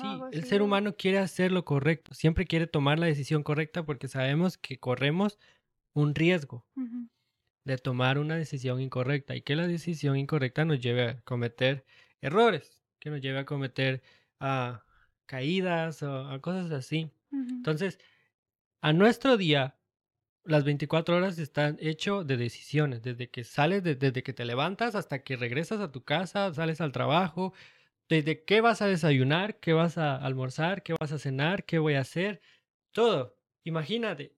sí, 0.00 0.06
ser 0.48 0.58
¿no? 0.60 0.64
humano 0.66 0.96
quiere 0.96 1.18
hacer 1.18 1.52
lo 1.52 1.64
correcto, 1.64 2.14
siempre 2.14 2.46
quiere 2.46 2.66
tomar 2.66 2.98
la 2.98 3.06
decisión 3.06 3.42
correcta 3.42 3.84
porque 3.84 4.08
sabemos 4.08 4.56
que 4.58 4.78
corremos 4.78 5.38
un 5.94 6.14
riesgo 6.14 6.66
de 7.64 7.78
tomar 7.78 8.18
una 8.18 8.36
decisión 8.36 8.80
incorrecta 8.80 9.34
y 9.36 9.42
que 9.42 9.56
la 9.56 9.66
decisión 9.66 10.16
incorrecta 10.16 10.64
nos 10.64 10.80
lleve 10.80 11.02
a 11.08 11.20
cometer 11.22 11.84
errores, 12.20 12.82
que 13.00 13.10
nos 13.10 13.20
lleve 13.20 13.38
a 13.40 13.44
cometer 13.46 14.02
ah, 14.40 14.84
caídas 15.26 16.02
o 16.02 16.28
a 16.28 16.40
cosas 16.40 16.70
así. 16.72 17.10
Entonces, 17.56 17.98
a 18.82 18.92
nuestro 18.92 19.36
día, 19.36 19.78
las 20.44 20.64
24 20.64 21.16
horas 21.16 21.38
están 21.38 21.76
hecho 21.80 22.24
de 22.24 22.36
decisiones, 22.36 23.02
desde 23.02 23.30
que 23.30 23.44
sales, 23.44 23.82
de- 23.82 23.94
desde 23.96 24.22
que 24.22 24.32
te 24.34 24.44
levantas 24.44 24.94
hasta 24.94 25.22
que 25.24 25.36
regresas 25.36 25.80
a 25.80 25.92
tu 25.92 26.04
casa, 26.04 26.52
sales 26.54 26.80
al 26.82 26.92
trabajo, 26.92 27.54
desde 28.08 28.44
qué 28.44 28.60
vas 28.60 28.82
a 28.82 28.86
desayunar, 28.86 29.58
qué 29.60 29.72
vas 29.72 29.98
a 29.98 30.16
almorzar, 30.16 30.82
qué 30.82 30.94
vas 30.98 31.12
a 31.12 31.18
cenar, 31.18 31.64
qué 31.64 31.78
voy 31.78 31.94
a 31.94 32.00
hacer, 32.00 32.40
todo. 32.92 33.36
Imagínate, 33.64 34.36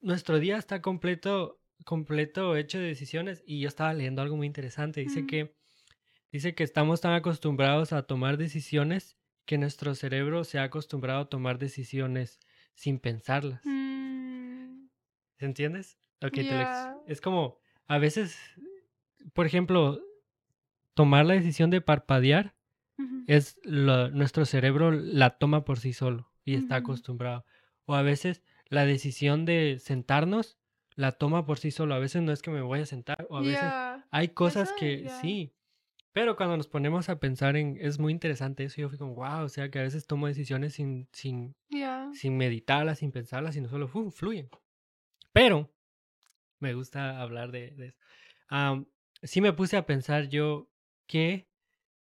nuestro 0.00 0.38
día 0.38 0.56
está 0.56 0.80
completo, 0.82 1.60
completo 1.84 2.56
hecho 2.56 2.78
de 2.78 2.86
decisiones 2.86 3.42
y 3.46 3.60
yo 3.60 3.68
estaba 3.68 3.92
leyendo 3.94 4.22
algo 4.22 4.36
muy 4.36 4.46
interesante. 4.46 5.00
Dice 5.00 5.22
Mm. 5.22 5.26
que, 5.26 5.56
dice 6.30 6.54
que 6.54 6.64
estamos 6.64 7.00
tan 7.00 7.14
acostumbrados 7.14 7.92
a 7.92 8.04
tomar 8.04 8.36
decisiones 8.36 9.16
que 9.46 9.58
nuestro 9.58 9.94
cerebro 9.94 10.44
se 10.44 10.58
ha 10.58 10.64
acostumbrado 10.64 11.22
a 11.22 11.28
tomar 11.28 11.58
decisiones 11.58 12.38
sin 12.74 13.00
pensarlas. 13.00 13.60
Mm, 13.64 14.86
¿Entiendes? 15.38 15.98
Te 16.20 16.30
lo. 16.30 17.02
Es 17.06 17.20
como, 17.20 17.58
a 17.88 17.98
veces, 17.98 18.38
por 19.32 19.46
ejemplo, 19.46 20.00
tomar 20.94 21.26
la 21.26 21.34
decisión 21.34 21.70
de 21.70 21.80
parpadear 21.80 22.54
es 23.26 23.58
lo- 23.64 24.10
nuestro 24.10 24.44
cerebro 24.44 24.90
la 24.90 25.38
toma 25.38 25.64
por 25.64 25.78
sí 25.78 25.92
solo 25.92 26.30
y 26.44 26.54
está 26.54 26.76
acostumbrado. 26.76 27.44
O 27.84 27.94
a 27.94 28.02
veces 28.02 28.42
la 28.68 28.84
decisión 28.84 29.44
de 29.44 29.78
sentarnos 29.80 30.58
la 30.94 31.12
toma 31.12 31.46
por 31.46 31.58
sí 31.58 31.70
solo. 31.70 31.94
A 31.94 31.98
veces 31.98 32.22
no 32.22 32.32
es 32.32 32.42
que 32.42 32.50
me 32.50 32.60
voy 32.60 32.80
a 32.80 32.86
sentar 32.86 33.26
o 33.30 33.36
a 33.36 33.42
veces 33.42 33.72
hay 34.10 34.28
cosas 34.28 34.68
Eso, 34.70 34.76
que 34.78 35.04
ya. 35.04 35.20
sí. 35.20 35.54
Pero 36.12 36.36
cuando 36.36 36.56
nos 36.58 36.68
ponemos 36.68 37.08
a 37.08 37.18
pensar 37.18 37.56
en, 37.56 37.78
es 37.80 37.98
muy 37.98 38.12
interesante 38.12 38.64
eso. 38.64 38.80
Yo 38.80 38.88
fui 38.90 38.98
como, 38.98 39.14
wow, 39.14 39.44
o 39.44 39.48
sea 39.48 39.70
que 39.70 39.78
a 39.78 39.82
veces 39.82 40.06
tomo 40.06 40.26
decisiones 40.26 40.74
sin, 40.74 41.08
sin, 41.12 41.54
Ya. 41.70 42.10
sin 42.12 42.36
meditarlas, 42.36 42.98
sin 42.98 43.12
pensarlas, 43.12 43.54
sino 43.54 43.68
solo 43.68 43.88
fluyen. 43.88 44.50
Pero 45.32 45.72
me 46.60 46.74
gusta 46.74 47.20
hablar 47.20 47.50
de, 47.50 47.70
de 47.70 47.86
eso. 47.88 47.98
Am, 48.48 48.86
sí 49.22 49.40
me 49.40 49.52
puse 49.54 49.76
a 49.76 49.86
pensar 49.86 50.28
yo 50.28 50.68
que, 51.06 51.48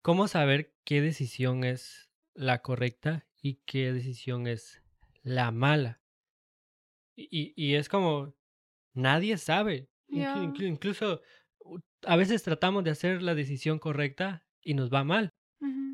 cómo 0.04 0.28
saber 0.28 0.74
qué 0.84 1.00
decisión 1.00 1.64
es 1.64 2.10
la 2.34 2.60
correcta 2.60 3.26
y 3.40 3.54
qué 3.64 3.90
decisión 3.90 4.46
es 4.46 4.82
la 5.22 5.50
mala. 5.50 6.02
Y, 7.16 7.74
es 7.74 7.88
como, 7.88 8.34
nadie 8.92 9.38
sabe. 9.38 9.88
Inclu- 10.36 10.66
incluso 10.68 11.22
a 12.06 12.16
veces 12.16 12.42
tratamos 12.42 12.84
de 12.84 12.90
hacer 12.90 13.22
la 13.22 13.34
decisión 13.34 13.78
correcta 13.78 14.46
y 14.60 14.74
nos 14.74 14.92
va 14.92 15.04
mal. 15.04 15.32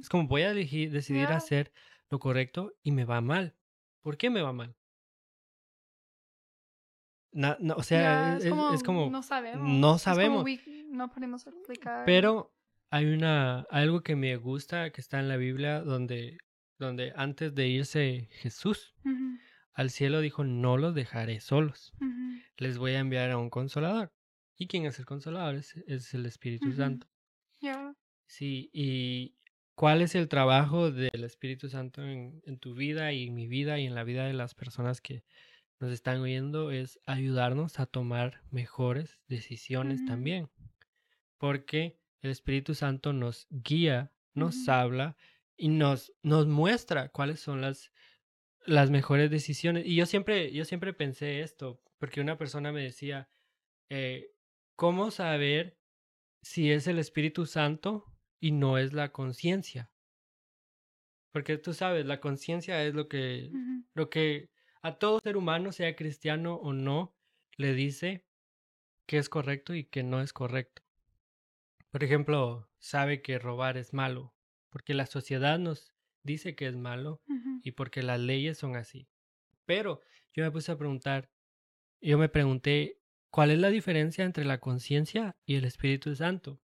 Es 0.00 0.08
como 0.08 0.26
voy 0.26 0.42
a 0.42 0.50
elegir, 0.50 0.90
decidir 0.90 1.26
hacer 1.36 1.72
lo 2.08 2.18
correcto 2.18 2.74
y 2.82 2.90
me 2.90 3.04
va 3.04 3.20
mal. 3.20 3.54
¿Por 4.02 4.16
qué 4.16 4.28
me 4.30 4.42
va 4.42 4.52
mal? 4.52 4.74
Na- 7.32 7.56
o 7.76 7.82
sea, 7.84 8.36
es, 8.38 8.44
es- 8.46 8.52
es 8.74 8.82
como, 8.82 9.08
no 9.08 9.22
sabemos. 9.22 9.68
no 9.68 9.94
Es 9.94 10.02
como 10.02 10.14
sabemos. 10.16 10.44
we- 10.44 10.84
no 10.88 11.08
podemos 11.10 11.46
explicar. 11.46 12.04
pero 12.04 12.52
hay 12.90 13.06
una, 13.06 13.60
algo 13.70 14.02
que 14.02 14.16
me 14.16 14.36
gusta 14.36 14.90
que 14.90 15.00
está 15.00 15.20
en 15.20 15.28
la 15.28 15.36
Biblia 15.36 15.80
donde, 15.80 16.38
donde 16.78 17.12
antes 17.16 17.54
de 17.54 17.68
irse 17.68 18.28
Jesús 18.32 18.94
al 19.72 19.90
cielo 19.90 20.20
dijo, 20.20 20.44
no 20.44 20.76
los 20.76 20.94
dejaré 20.94 21.40
solos, 21.40 21.92
les 22.56 22.78
voy 22.78 22.92
a 22.92 22.98
enviar 22.98 23.30
a 23.30 23.38
un 23.38 23.50
consolador. 23.50 24.12
¿Y 24.56 24.66
quién 24.66 24.84
es 24.84 24.98
el 24.98 25.06
consolador? 25.06 25.54
Es, 25.54 25.74
es 25.86 26.12
el 26.12 26.26
Espíritu. 26.26 26.72
Santo. 26.72 27.06
Sí, 28.26 28.68
y 28.74 29.36
¿cuál 29.74 30.02
es 30.02 30.14
el 30.14 30.28
trabajo 30.28 30.90
del 30.90 31.24
Espíritu 31.24 31.70
Santo 31.70 32.02
en, 32.02 32.42
en 32.44 32.58
tu 32.58 32.74
vida 32.74 33.12
y 33.12 33.28
en 33.28 33.34
mi 33.34 33.46
vida 33.46 33.78
y 33.78 33.86
en 33.86 33.94
la 33.94 34.04
vida 34.04 34.26
de 34.26 34.34
las 34.34 34.54
personas 34.54 35.00
que, 35.00 35.24
nos 35.80 35.92
están 35.92 36.20
oyendo 36.20 36.70
es 36.70 37.00
ayudarnos 37.06 37.80
a 37.80 37.86
tomar 37.86 38.42
mejores 38.50 39.18
decisiones 39.28 40.04
también. 40.04 40.50
Porque 41.38 41.98
el 42.22 42.30
Espíritu 42.30 42.74
Santo 42.74 43.12
nos 43.12 43.46
guía, 43.50 44.12
nos 44.34 44.68
habla 44.68 45.16
y 45.56 45.68
nos, 45.68 46.12
nos 46.22 46.46
muestra 46.46 47.08
cuáles 47.08 47.40
son 47.40 47.60
las, 47.60 47.92
las 48.66 48.90
mejores 48.90 49.30
decisiones. 49.30 49.86
Y 49.86 49.96
yo 49.96 50.06
siempre, 50.06 50.52
yo 50.52 50.64
siempre 50.64 50.92
pensé 50.92 51.40
esto, 51.40 51.82
porque 51.98 52.20
una 52.20 52.38
persona 52.38 52.72
me 52.72 52.82
decía, 52.82 53.28
eh, 53.90 54.32
¿cómo 54.76 55.10
saber 55.10 55.78
si 56.42 56.70
es 56.70 56.86
el 56.86 56.98
Espíritu 56.98 57.46
Santo 57.46 58.06
y 58.40 58.52
no 58.52 58.78
es 58.78 58.92
la 58.92 59.12
conciencia? 59.12 59.90
Porque 61.32 61.58
tú 61.58 61.74
sabes, 61.74 62.06
la 62.06 62.20
conciencia 62.20 62.84
es 62.84 62.94
lo 62.94 63.08
que, 63.08 63.50
lo 63.94 64.10
que 64.10 64.50
a 64.82 64.98
todo 64.98 65.20
ser 65.22 65.36
humano, 65.36 65.72
sea 65.72 65.94
cristiano 65.94 66.54
o 66.54 66.72
no, 66.72 67.14
le 67.56 67.74
dice 67.74 68.24
que 69.06 69.18
es 69.18 69.28
correcto 69.28 69.74
y 69.74 69.84
que 69.84 70.02
no 70.02 70.20
es 70.20 70.32
correcto. 70.32 70.79
Por 71.90 72.04
ejemplo, 72.04 72.68
sabe 72.78 73.22
que 73.22 73.38
robar 73.38 73.76
es 73.76 73.92
malo, 73.92 74.34
porque 74.70 74.94
la 74.94 75.06
sociedad 75.06 75.58
nos 75.58 75.92
dice 76.22 76.54
que 76.54 76.66
es 76.66 76.76
malo 76.76 77.20
y 77.62 77.72
porque 77.72 78.02
las 78.02 78.20
leyes 78.20 78.58
son 78.58 78.76
así. 78.76 79.08
Pero 79.66 80.00
yo 80.34 80.44
me 80.44 80.50
puse 80.50 80.70
a 80.72 80.78
preguntar, 80.78 81.30
yo 82.00 82.16
me 82.18 82.28
pregunté, 82.28 83.00
¿cuál 83.30 83.50
es 83.50 83.58
la 83.58 83.70
diferencia 83.70 84.24
entre 84.24 84.44
la 84.44 84.58
conciencia 84.60 85.36
y 85.44 85.56
el 85.56 85.64
Espíritu 85.64 86.14
Santo? 86.14 86.60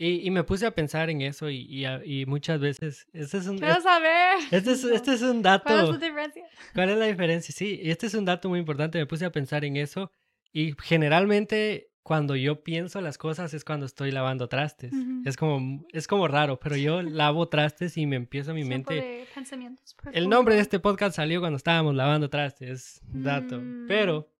Y, 0.00 0.24
y 0.26 0.30
me 0.30 0.44
puse 0.44 0.64
a 0.64 0.70
pensar 0.74 1.10
en 1.10 1.22
eso 1.22 1.50
y, 1.50 1.62
y 1.62 1.84
a- 1.84 2.04
y 2.04 2.24
muchas 2.24 2.60
veces, 2.60 3.08
este 3.12 3.38
es 3.38 3.46
un, 3.48 3.58
Quiero 3.58 3.80
saber. 3.80 4.38
este 4.52 4.70
es, 4.72 4.84
este 4.84 5.14
es 5.14 5.22
un 5.22 5.42
¿Cuál 5.42 5.58
es 5.58 5.64
dato, 5.64 5.92
la 5.92 5.98
diferencia? 5.98 6.44
¿cuál 6.72 6.90
es 6.90 6.98
la 6.98 7.06
diferencia? 7.06 7.52
Sí, 7.54 7.80
este 7.82 8.06
es 8.06 8.14
un 8.14 8.24
dato 8.24 8.48
muy 8.48 8.60
importante, 8.60 8.98
me 8.98 9.06
puse 9.06 9.24
a 9.24 9.32
pensar 9.32 9.64
en 9.64 9.76
eso 9.76 10.12
y 10.52 10.72
generalmente 10.82 11.90
cuando 12.08 12.36
yo 12.36 12.64
pienso 12.64 13.02
las 13.02 13.18
cosas 13.18 13.52
es 13.52 13.66
cuando 13.66 13.84
estoy 13.84 14.12
lavando 14.12 14.48
trastes. 14.48 14.94
Es 15.26 15.36
como, 15.36 15.84
es 15.92 16.06
como 16.06 16.26
raro, 16.26 16.58
pero 16.58 16.74
yo 16.74 17.02
lavo 17.02 17.50
trastes 17.50 17.98
y 17.98 18.06
me 18.06 18.16
empiezo 18.16 18.52
a 18.52 18.54
mi 18.54 18.64
mente... 18.64 18.94
de 18.94 19.26
pensamientos 19.34 19.94
El 20.14 20.30
nombre 20.30 20.54
de 20.54 20.62
este 20.62 20.80
podcast 20.80 21.16
salió 21.16 21.40
cuando 21.40 21.58
estábamos 21.58 21.94
lavando 21.94 22.30
trastes, 22.30 23.02
dato. 23.02 23.60
Mm. 23.60 23.88
Pero 23.88 24.32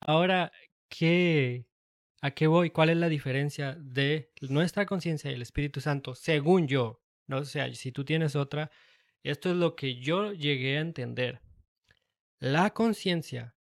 ahora, 0.00 0.50
¿qué, 0.88 1.68
¿a 2.20 2.32
qué 2.32 2.48
voy? 2.48 2.70
¿Cuál 2.70 2.90
es 2.90 2.96
la 2.96 3.08
diferencia 3.08 3.76
de 3.78 4.32
nuestra 4.40 4.84
conciencia 4.84 5.30
y 5.30 5.34
el 5.34 5.42
Espíritu 5.42 5.80
Santo? 5.80 6.16
Según 6.16 6.66
yo, 6.66 7.00
no 7.28 7.38
o 7.38 7.44
sea, 7.44 7.72
si 7.74 7.92
tú 7.92 8.04
tienes 8.04 8.34
otra, 8.34 8.72
esto 9.22 9.50
es 9.50 9.56
lo 9.56 9.76
que 9.76 10.00
yo 10.00 10.32
llegué 10.32 10.78
a 10.78 10.80
entender. 10.80 11.42
La 12.40 12.70
conciencia 12.70 13.54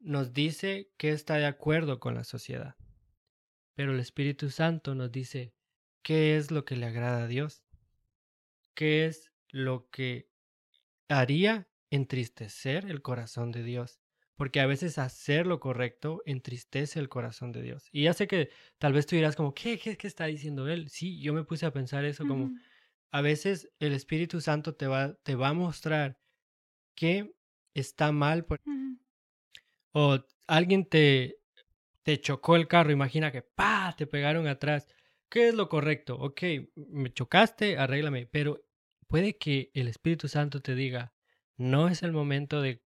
nos 0.00 0.32
dice 0.32 0.90
que 0.96 1.10
está 1.10 1.36
de 1.36 1.46
acuerdo 1.46 2.00
con 2.00 2.16
la 2.16 2.24
sociedad, 2.24 2.74
pero 3.80 3.94
el 3.94 4.00
Espíritu 4.00 4.50
Santo 4.50 4.94
nos 4.94 5.10
dice 5.10 5.54
qué 6.02 6.36
es 6.36 6.50
lo 6.50 6.66
que 6.66 6.76
le 6.76 6.84
agrada 6.84 7.24
a 7.24 7.26
Dios, 7.26 7.64
qué 8.74 9.06
es 9.06 9.32
lo 9.52 9.88
que 9.88 10.28
haría 11.08 11.70
entristecer 11.88 12.84
el 12.90 13.00
corazón 13.00 13.52
de 13.52 13.62
Dios. 13.62 14.02
Porque 14.36 14.60
a 14.60 14.66
veces 14.66 14.98
hacer 14.98 15.46
lo 15.46 15.60
correcto 15.60 16.20
entristece 16.26 17.00
el 17.00 17.08
corazón 17.08 17.52
de 17.52 17.62
Dios. 17.62 17.88
Y 17.90 18.02
ya 18.02 18.12
sé 18.12 18.28
que 18.28 18.50
tal 18.76 18.92
vez 18.92 19.06
tú 19.06 19.16
dirás 19.16 19.34
como, 19.34 19.54
¿qué, 19.54 19.78
qué, 19.78 19.96
qué 19.96 20.08
está 20.08 20.26
diciendo 20.26 20.68
él? 20.68 20.90
Sí, 20.90 21.18
yo 21.22 21.32
me 21.32 21.44
puse 21.44 21.64
a 21.64 21.72
pensar 21.72 22.04
eso 22.04 22.26
como, 22.26 22.52
a 23.12 23.22
veces 23.22 23.70
el 23.78 23.94
Espíritu 23.94 24.42
Santo 24.42 24.74
te 24.74 24.88
va, 24.88 25.14
te 25.22 25.36
va 25.36 25.48
a 25.48 25.54
mostrar 25.54 26.18
que 26.94 27.34
está 27.72 28.12
mal 28.12 28.44
por- 28.44 28.60
o 29.94 30.18
alguien 30.46 30.84
te, 30.84 31.39
te 32.10 32.20
chocó 32.20 32.56
el 32.56 32.66
carro, 32.66 32.90
imagina 32.90 33.30
que 33.30 33.42
¡pa! 33.42 33.94
te 33.96 34.04
pegaron 34.04 34.48
atrás. 34.48 34.88
¿Qué 35.28 35.46
es 35.46 35.54
lo 35.54 35.68
correcto? 35.68 36.16
Ok, 36.18 36.42
me 36.74 37.12
chocaste, 37.12 37.78
arréglame, 37.78 38.26
pero 38.26 38.64
puede 39.06 39.38
que 39.38 39.70
el 39.74 39.86
Espíritu 39.86 40.26
Santo 40.26 40.60
te 40.60 40.74
diga, 40.74 41.14
no 41.56 41.86
es 41.86 42.02
el 42.02 42.10
momento 42.10 42.62
de 42.62 42.82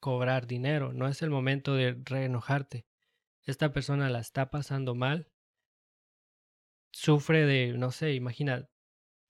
cobrar 0.00 0.46
dinero, 0.46 0.94
no 0.94 1.08
es 1.08 1.20
el 1.20 1.28
momento 1.28 1.74
de 1.74 2.00
reenojarte. 2.02 2.86
Esta 3.42 3.70
persona 3.70 4.08
la 4.08 4.20
está 4.20 4.50
pasando 4.50 4.94
mal, 4.94 5.28
sufre 6.90 7.44
de, 7.44 7.74
no 7.76 7.90
sé, 7.90 8.14
imagina, 8.14 8.66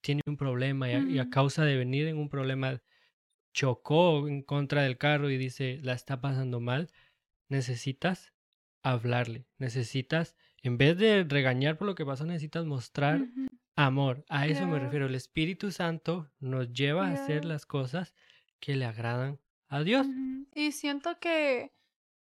tiene 0.01 0.21
un 0.27 0.37
problema 0.37 0.89
y 0.89 0.95
a, 0.95 1.01
y 1.01 1.19
a 1.19 1.29
causa 1.29 1.65
de 1.65 1.77
venir 1.77 2.07
en 2.07 2.19
un 2.19 2.29
problema 2.29 2.81
chocó 3.53 4.29
en 4.29 4.43
contra 4.43 4.83
del 4.85 4.97
carro 4.97 5.29
y 5.29 5.39
dice, 5.39 5.81
la 5.83 5.93
está 5.93 6.21
pasando 6.21 6.61
mal, 6.61 6.93
necesitas 7.49 8.32
hablarle, 8.83 9.47
necesitas, 9.59 10.37
en 10.63 10.77
vez 10.79 10.97
de 10.99 11.25
regañar 11.25 11.77
por 11.79 11.87
lo 11.87 11.95
que 11.95 12.05
pasó, 12.07 12.25
necesitas 12.25 12.65
mostrar 12.67 13.27
amor. 13.77 14.25
A 14.29 14.47
eso 14.47 14.67
me 14.67 14.79
refiero. 14.79 15.07
El 15.07 15.15
Espíritu 15.15 15.71
Santo 15.71 16.31
nos 16.41 16.73
lleva 16.73 17.09
a 17.09 17.13
hacer 17.13 17.45
las 17.45 17.67
cosas 17.67 18.15
que 18.61 18.77
le 18.77 18.85
agradan 18.85 19.39
a 19.69 19.83
Dios. 19.83 20.07
Y 20.55 20.73
siento 20.73 21.19
que 21.19 21.73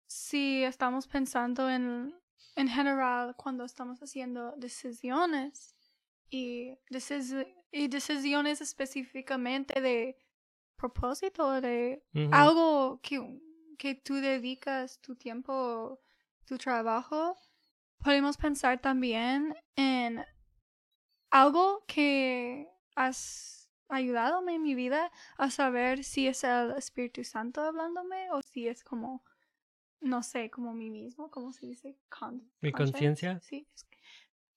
si 0.07 0.63
estamos 0.63 1.07
pensando 1.09 1.69
en, 1.71 2.15
en 2.57 2.69
general 2.69 3.35
cuando 3.37 3.65
estamos 3.65 4.01
haciendo 4.03 4.55
decisiones 4.57 5.75
y, 6.31 6.79
decisi- 6.91 7.47
y 7.71 7.89
decisiones 7.89 8.61
específicamente 8.61 9.81
de 9.81 10.17
propósito, 10.77 11.61
de 11.61 12.03
algo 12.31 13.01
que, 13.03 13.41
que 13.79 13.95
tú 13.95 14.15
dedicas 14.15 15.01
tu 15.01 15.17
tiempo, 15.17 16.01
tu 16.47 16.59
trabajo, 16.59 17.37
podemos 17.99 18.37
pensar 18.37 18.81
también 18.81 19.55
en 19.77 20.25
algo 21.31 21.85
que 21.87 22.69
has 22.95 23.71
ayudado 23.89 24.47
en 24.49 24.63
mi 24.63 24.75
vida 24.75 25.11
a 25.37 25.51
saber 25.51 26.05
si 26.05 26.27
es 26.27 26.45
el 26.45 26.73
Espíritu 26.73 27.25
Santo 27.25 27.61
hablándome 27.63 28.31
o 28.33 28.41
si 28.43 28.69
es 28.69 28.83
como, 28.85 29.23
no 30.01 30.23
sé, 30.23 30.51
como 30.51 30.73
mí 30.73 30.91
mismo, 30.91 31.31
como 31.31 31.53
se 31.53 31.67
dice? 31.67 31.99
Con- 32.09 32.51
¿Mi 32.61 32.73
conciencia? 32.73 33.41
Sí. 33.41 33.67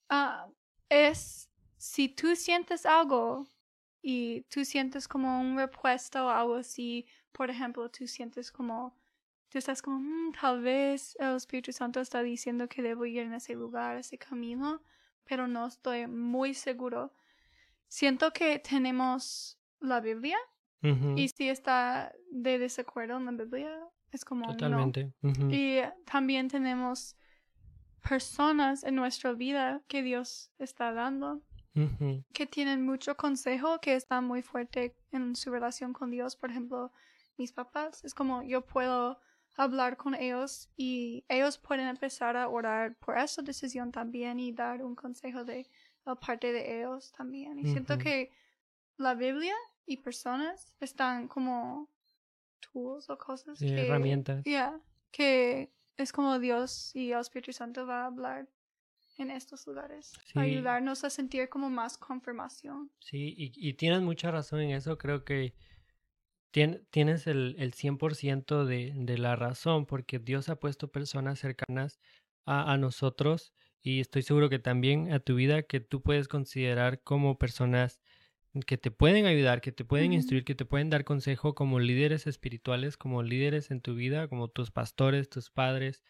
Ah, 0.09 0.47
es 0.89 1.49
si 1.77 2.09
tú 2.09 2.35
sientes 2.35 2.85
algo 2.85 3.47
y 4.01 4.41
tú 4.43 4.63
sientes 4.65 5.07
como 5.07 5.41
un 5.41 5.57
repuesto 5.57 6.25
o 6.25 6.29
algo 6.29 6.55
así, 6.55 7.07
por 7.31 7.49
ejemplo, 7.49 7.89
tú 7.89 8.07
sientes 8.07 8.51
como, 8.51 8.95
tú 9.49 9.57
estás 9.57 9.81
como, 9.81 9.99
"Mm, 9.99 10.31
tal 10.39 10.61
vez 10.61 11.15
el 11.19 11.35
Espíritu 11.35 11.71
Santo 11.71 11.99
está 11.99 12.21
diciendo 12.23 12.67
que 12.67 12.81
debo 12.81 13.05
ir 13.05 13.19
en 13.19 13.33
ese 13.33 13.53
lugar, 13.55 13.97
ese 13.97 14.17
camino, 14.17 14.81
pero 15.23 15.47
no 15.47 15.67
estoy 15.67 16.07
muy 16.07 16.53
seguro. 16.53 17.13
Siento 17.87 18.31
que 18.31 18.59
tenemos 18.59 19.57
la 19.79 19.99
Biblia 20.01 20.37
y 21.17 21.29
si 21.29 21.49
está 21.49 22.13
de 22.31 22.59
desacuerdo 22.59 23.17
en 23.17 23.25
la 23.25 23.31
Biblia, 23.31 23.79
es 24.11 24.23
como 24.25 24.45
no. 24.47 24.53
Totalmente. 24.53 25.13
ujú, 25.21 25.49
Y 25.51 25.79
también 26.05 26.47
tenemos 26.47 27.15
personas 28.07 28.83
en 28.83 28.95
nuestra 28.95 29.33
vida 29.33 29.81
que 29.87 30.03
Dios 30.03 30.51
está 30.59 30.91
dando 30.93 31.41
que 32.33 32.45
tienen 32.45 32.85
mucho 32.85 33.17
consejo, 33.17 33.79
que 33.81 33.95
están 33.95 34.25
muy 34.25 34.41
fuerte 34.41 34.95
en 35.11 35.35
su 35.35 35.51
relación 35.51 35.91
con 35.93 36.11
Dios. 36.11 36.35
Por 36.35 36.49
ejemplo, 36.51 36.91
mis 37.37 37.51
papás, 37.51 38.03
es 38.05 38.13
como 38.13 38.43
yo 38.43 38.65
puedo 38.65 39.19
hablar 39.55 39.97
con 39.97 40.15
ellos 40.15 40.69
y 40.75 41.23
ellos 41.29 41.57
pueden 41.57 41.87
empezar 41.87 42.35
a 42.37 42.49
orar 42.49 42.95
por 42.97 43.17
esa 43.17 43.41
decisión 43.41 43.91
también 43.91 44.39
y 44.39 44.51
dar 44.51 44.83
un 44.83 44.95
consejo 44.95 45.43
de 45.45 45.69
la 46.05 46.15
parte 46.15 46.51
de 46.51 46.79
ellos 46.79 47.11
también. 47.11 47.57
Y 47.59 47.65
siento 47.71 47.97
que 47.97 48.31
la 48.97 49.15
Biblia 49.15 49.55
y 49.85 49.97
personas 49.97 50.73
están 50.79 51.27
como 51.27 51.89
tools 52.59 53.09
o 53.09 53.17
cosas 53.17 53.57
Sí, 53.57 53.67
que 53.67 53.87
herramientas. 53.87 54.43
Yeah, 54.43 54.79
que 55.11 55.71
es 55.97 56.11
como 56.11 56.39
Dios 56.39 56.95
y 56.95 57.11
el 57.11 57.21
Espíritu 57.21 57.53
Santo 57.53 57.87
va 57.87 58.03
a 58.03 58.05
hablar 58.07 58.49
en 59.17 59.31
estos 59.31 59.65
lugares. 59.65 60.11
Sí. 60.25 60.37
Ayudarnos 60.39 61.03
a 61.05 61.09
sentir 61.09 61.47
como 61.47 61.69
más 61.69 61.97
confirmación. 61.97 62.91
Sí, 62.99 63.33
y, 63.37 63.51
y 63.55 63.73
tienes 63.75 64.01
mucha 64.01 64.29
razón 64.31 64.59
en 64.59 64.71
eso. 64.71 64.97
Creo 64.97 65.23
que 65.23 65.55
tien- 66.55 66.85
tienes 66.89 67.27
el, 67.27 67.55
el 67.59 67.73
100% 67.73 68.65
de, 68.65 68.93
de 68.95 69.17
la 69.17 69.35
razón, 69.35 69.85
porque 69.85 70.19
Dios 70.19 70.47
ha 70.47 70.55
puesto 70.55 70.87
personas 70.89 71.37
cercanas 71.39 71.99
a, 72.45 72.71
a 72.71 72.77
nosotros 72.77 73.51
y 73.83 73.99
estoy 73.99 74.21
seguro 74.21 74.49
que 74.49 74.59
también 74.59 75.11
a 75.11 75.19
tu 75.19 75.35
vida 75.35 75.63
que 75.63 75.81
tú 75.81 76.01
puedes 76.01 76.29
considerar 76.29 77.01
como 77.03 77.37
personas 77.37 77.99
que 78.65 78.77
te 78.77 78.89
pueden 78.89 79.25
ayudar, 79.25 79.59
que 79.59 79.73
te 79.73 79.83
pueden 79.83 80.13
instruir, 80.13 80.45
que 80.45 80.55
te 80.55 80.63
pueden 80.63 80.89
dar 80.89 81.03
consejo 81.03 81.55
como 81.55 81.81
líderes 81.81 82.25
espirituales, 82.25 82.95
como 82.95 83.21
líderes 83.21 83.69
en 83.69 83.81
tu 83.81 83.95
vida, 83.95 84.29
como 84.29 84.47
tus 84.47 84.71
pastores, 84.71 85.29
tus 85.29 85.49
padres. 85.51 86.03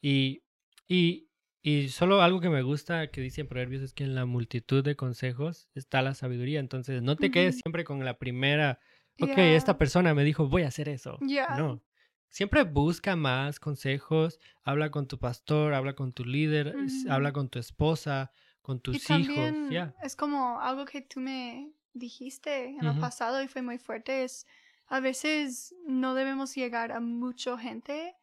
Y, 0.00 0.42
y, 0.88 1.28
y 1.62 1.90
solo 1.90 2.22
algo 2.22 2.40
que 2.40 2.50
me 2.50 2.62
gusta 2.62 3.06
que 3.12 3.20
dice 3.20 3.42
en 3.42 3.46
Proverbios 3.48 3.82
es 3.82 3.94
que 3.94 4.02
en 4.02 4.16
la 4.16 4.26
multitud 4.26 4.82
de 4.82 4.96
consejos 4.96 5.68
está 5.74 6.02
la 6.02 6.14
sabiduría. 6.14 6.58
Entonces, 6.58 7.02
no 7.02 7.14
te 7.16 7.30
quedes 7.30 7.58
siempre 7.64 7.84
con 7.84 8.04
la 8.04 8.18
primera, 8.18 8.80
ok, 9.20 9.28
Yeah. 9.36 9.54
esta 9.56 9.76
persona 9.78 10.14
me 10.14 10.24
dijo, 10.24 10.48
voy 10.48 10.62
a 10.62 10.68
hacer 10.68 10.88
eso. 10.88 11.18
Yeah. 11.20 11.56
No. 11.56 11.80
siempre 12.28 12.64
busca 12.64 13.14
más 13.14 13.60
consejos, 13.60 14.38
habla 14.62 14.90
con 14.90 15.06
tu 15.06 15.18
pastor, 15.18 15.74
habla 15.74 15.94
con 15.94 16.12
tu 16.12 16.24
líder, 16.24 16.74
habla 17.10 17.32
con 17.32 17.48
tu 17.50 17.58
esposa, 17.58 18.32
con 18.62 18.78
Y 18.78 18.80
tus 18.80 19.04
también 19.04 19.54
hijos, 19.64 19.70
ya. 19.72 19.94
es 20.02 20.16
como 20.16 20.58
algo 20.60 20.84
que 20.86 21.02
tú 21.02 21.20
me 21.20 21.72
dijiste 21.92 22.68
en 22.68 22.84
el 22.86 22.98
pasado 22.98 23.42
y 23.42 23.48
fue 23.48 23.60
muy 23.60 23.76
fuerte. 23.78 24.24
Es 24.24 24.46
a 24.86 25.00
veces 25.00 25.74
no 25.86 26.14
debemos 26.14 26.54
llegar 26.54 26.90
a 26.92 27.00
mucha 27.00 27.56
gente 27.58 28.14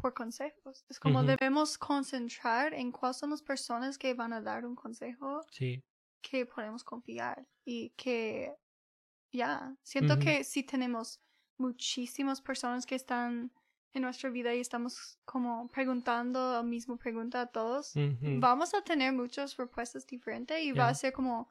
por 0.00 0.12
consejos. 0.12 0.84
Es 0.88 0.98
como 0.98 1.22
debemos 1.22 1.78
concentrar 1.78 2.74
en 2.74 2.90
cuáles 2.90 3.16
son 3.18 3.30
las 3.30 3.42
personas 3.42 3.96
que 3.96 4.14
van 4.14 4.32
a 4.32 4.40
dar 4.40 4.66
un 4.66 4.74
consejo 4.74 5.40
Sí, 5.52 5.82
que 6.20 6.46
podemos 6.46 6.82
confiar 6.84 7.46
y 7.64 7.90
que 7.90 8.52
ya 9.34 9.76
siento 9.82 10.18
que 10.18 10.44
si 10.44 10.62
tenemos 10.62 11.20
muchísimas 11.58 12.40
personas 12.40 12.86
que 12.86 12.94
están 12.94 13.52
en 13.92 14.02
nuestra 14.02 14.30
vida 14.30 14.54
y 14.54 14.60
estamos 14.60 15.18
como 15.24 15.68
preguntando 15.68 16.52
la 16.52 16.62
misma 16.62 16.96
pregunta 16.96 17.42
a 17.42 17.46
todos 17.46 17.92
vamos 18.20 18.74
a 18.74 18.82
tener 18.82 19.12
muchas 19.12 19.56
respuestas 19.56 20.06
diferentes 20.06 20.62
y 20.62 20.72
va 20.72 20.88
a 20.88 20.94
ser 20.94 21.12
como 21.12 21.48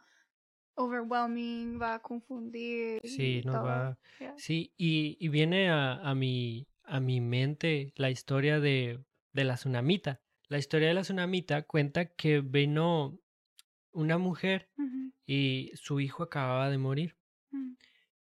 overwhelming 0.76 1.80
va 1.80 1.96
a 1.96 2.00
confundir 2.00 3.00
sí, 3.04 3.41
todo. 3.43 3.63
va. 3.63 3.98
Yeah. 4.19 4.34
Sí, 4.38 4.74
y, 4.78 5.17
y 5.19 5.28
viene 5.30 5.69
a, 5.69 5.93
a 5.96 6.15
mi, 6.15 6.67
a 6.84 7.00
mi 7.00 7.22
mente 7.22 7.93
la 7.96 8.10
historia 8.10 8.60
de, 8.60 9.04
de 9.34 9.43
la 9.43 9.56
tsunamita. 9.56 10.22
La 10.48 10.58
historia 10.58 10.88
de 10.88 10.93
la 10.93 11.02
tsunamita 11.02 11.63
cuenta 11.63 12.06
que 12.06 12.41
vino 12.41 13.17
una 13.91 14.17
mujer 14.17 14.69
y 15.26 15.72
su 15.76 16.00
hijo 16.00 16.24
acababa 16.24 16.69
de 16.69 16.78
morir. 16.78 17.17
Ujú, 17.53 17.75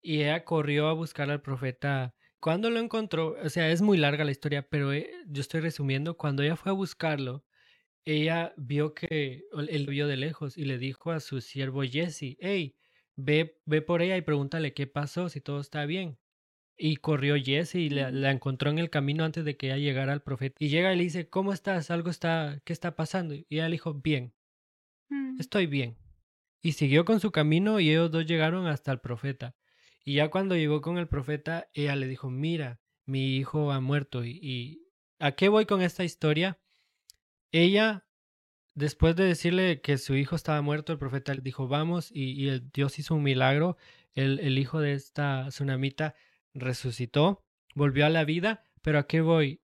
Y 0.01 0.21
ella 0.21 0.43
corrió 0.45 0.87
a 0.87 0.93
buscar 0.93 1.29
al 1.31 1.41
profeta. 1.41 2.15
Cuando 2.39 2.69
lo 2.69 2.79
encontró, 2.79 3.35
o 3.43 3.49
sea, 3.49 3.69
es 3.71 3.81
muy 3.81 3.97
larga 3.97 4.23
la 4.25 4.31
historia, 4.31 4.67
pero 4.69 4.93
eh, 4.93 5.11
yo 5.27 5.41
estoy 5.41 5.61
resumiendo, 5.61 6.17
cuando 6.17 6.43
ella 6.43 6.55
fue 6.55 6.71
a 6.71 6.75
buscarlo, 6.75 7.45
ella 8.05 8.53
vio 8.57 8.93
que 8.93 9.45
él 9.69 9.87
vio 9.87 10.07
de 10.07 10.17
lejos 10.17 10.57
y 10.57 10.65
le 10.65 10.77
dijo 10.79 11.11
a 11.11 11.19
su 11.21 11.41
siervo 11.41 11.83
Jesse, 11.83 12.37
hey, 12.41 12.77
ve, 13.17 13.59
ve 13.65 13.81
por 13.83 14.01
ella 14.01 14.17
y 14.17 14.21
pregúntale 14.21 14.73
qué 14.73 14.87
pasó, 14.87 15.29
si 15.29 15.41
todo 15.41 15.61
está 15.61 15.85
bien. 15.85 16.19
Y 16.77 16.97
corrió 16.97 17.35
Jesse 17.43 17.75
y 17.75 17.89
la, 17.89 18.09
Ujú. 18.09 18.17
la 18.17 18.31
encontró 18.31 18.71
en 18.71 18.79
el 18.79 18.89
camino 18.91 19.25
antes 19.25 19.45
de 19.45 19.57
que 19.57 19.67
ella 19.67 19.77
llegara 19.77 20.13
al 20.13 20.23
profeta. 20.23 20.55
Y 20.59 20.69
llega 20.69 20.93
y 20.93 20.97
le 20.97 21.03
dice, 21.03 21.29
¿cómo 21.29 21.53
estás? 21.53 21.91
Algo 21.91 22.09
está, 22.11 22.61
¿qué 22.65 22.73
está 22.73 22.95
pasando? 22.95 23.35
Y 23.35 23.45
ella 23.49 23.69
le 23.69 23.73
dijo, 23.73 23.93
bien, 23.95 24.33
ujú, 25.11 25.37
estoy 25.37 25.67
bien. 25.67 25.97
Y 26.61 26.73
siguió 26.73 27.05
con 27.05 27.19
su 27.19 27.31
camino 27.31 27.79
y 27.79 27.89
ellos 27.89 28.11
dos 28.11 28.25
llegaron 28.25 28.67
hasta 28.67 28.91
el 28.91 28.99
profeta. 28.99 29.55
Y 30.03 30.15
ya 30.15 30.29
cuando 30.29 30.55
llegó 30.55 30.81
con 30.81 30.97
el 30.97 31.07
profeta, 31.07 31.69
ella 31.73 31.95
le 31.95 32.07
dijo, 32.07 32.29
mira, 32.29 32.79
mi 33.05 33.35
hijo 33.35 33.71
ha 33.71 33.79
muerto. 33.81 34.23
¿Y, 34.23 34.87
a 35.19 35.33
qué 35.33 35.49
voy 35.49 35.65
con 35.65 35.81
esta 35.81 36.03
historia? 36.03 36.59
Ella, 37.51 38.05
después 38.73 39.15
de 39.15 39.25
decirle 39.25 39.81
que 39.81 39.97
su 39.97 40.15
hijo 40.15 40.35
estaba 40.35 40.61
muerto, 40.61 40.93
el 40.93 40.99
profeta 40.99 41.33
le 41.33 41.41
dijo, 41.41 41.67
vamos, 41.67 42.09
y, 42.11 42.31
y 42.31 42.49
el 42.49 42.69
Dios 42.71 42.99
hizo 42.99 43.15
un 43.15 43.23
milagro. 43.23 43.77
El, 44.13 44.39
el 44.39 44.57
hijo 44.57 44.79
de 44.79 44.93
esta 44.93 45.47
tsunamita 45.49 46.15
resucitó, 46.53 47.43
volvió 47.75 48.05
a 48.05 48.09
la 48.09 48.23
vida, 48.23 48.63
pero 48.81 48.99
¿a 48.99 49.07
qué 49.07 49.21
voy? 49.21 49.61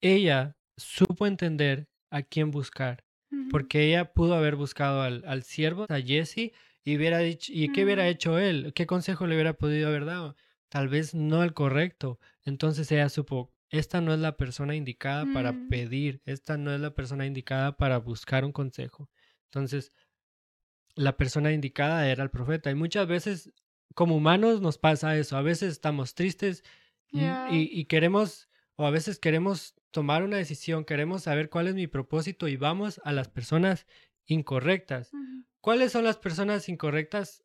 Ella 0.00 0.56
supo 0.76 1.26
entender 1.26 1.88
a 2.10 2.22
quién 2.22 2.50
buscar 2.50 3.05
porque 3.50 3.84
ella 3.88 4.12
pudo 4.12 4.34
haber 4.34 4.56
buscado 4.56 5.02
al, 5.02 5.24
al 5.26 5.42
siervo, 5.42 5.86
a 5.88 6.00
Jesse, 6.00 6.52
y 6.84 6.96
hubiera 6.96 7.18
dicho, 7.18 7.52
¿y 7.54 7.72
qué 7.72 7.84
hubiera 7.84 8.04
Mm. 8.04 8.08
hecho 8.08 8.38
él? 8.38 8.72
¿Qué 8.74 8.86
consejo 8.86 9.26
le 9.26 9.34
hubiera 9.34 9.54
podido 9.54 9.88
haber 9.88 10.04
dado? 10.04 10.36
Tal 10.68 10.88
vez 10.88 11.14
no 11.14 11.42
el 11.42 11.52
correcto. 11.54 12.18
Entonces 12.44 12.90
ella 12.92 13.08
supo, 13.08 13.52
esta 13.70 14.00
no 14.00 14.12
es 14.14 14.20
la 14.20 14.36
persona 14.36 14.74
indicada 14.76 15.26
para 15.32 15.52
Mm. 15.52 15.68
pedir, 15.68 16.22
esta 16.24 16.56
no 16.56 16.72
es 16.72 16.80
la 16.80 16.94
persona 16.94 17.26
indicada 17.26 17.76
para 17.76 17.98
buscar 17.98 18.44
un 18.44 18.52
consejo. 18.52 19.08
Entonces, 19.50 19.92
la 20.94 21.16
persona 21.16 21.52
indicada 21.52 22.08
era 22.10 22.22
el 22.22 22.30
profeta. 22.30 22.70
Y 22.70 22.74
muchas 22.74 23.06
veces, 23.06 23.52
como 23.94 24.16
humanos, 24.16 24.60
nos 24.60 24.78
pasa 24.78 25.16
eso. 25.16 25.36
A 25.36 25.42
veces 25.42 25.72
estamos 25.72 26.14
tristes 26.14 26.62
Yeah. 27.12 27.46
y, 27.50 27.68
y 27.80 27.84
queremos, 27.86 28.48
o 28.74 28.84
a 28.86 28.90
veces 28.90 29.18
queremos 29.18 29.74
tomar 29.96 30.22
una 30.22 30.36
decisión, 30.36 30.84
queremos 30.84 31.22
saber 31.22 31.48
cuál 31.48 31.68
es 31.68 31.74
mi 31.74 31.86
propósito 31.86 32.48
y 32.48 32.58
vamos 32.58 33.00
a 33.02 33.12
las 33.12 33.30
personas 33.30 33.86
incorrectas. 34.26 35.10
¿Cuáles 35.62 35.92
son 35.92 36.04
las 36.04 36.18
personas 36.18 36.68
incorrectas? 36.68 37.42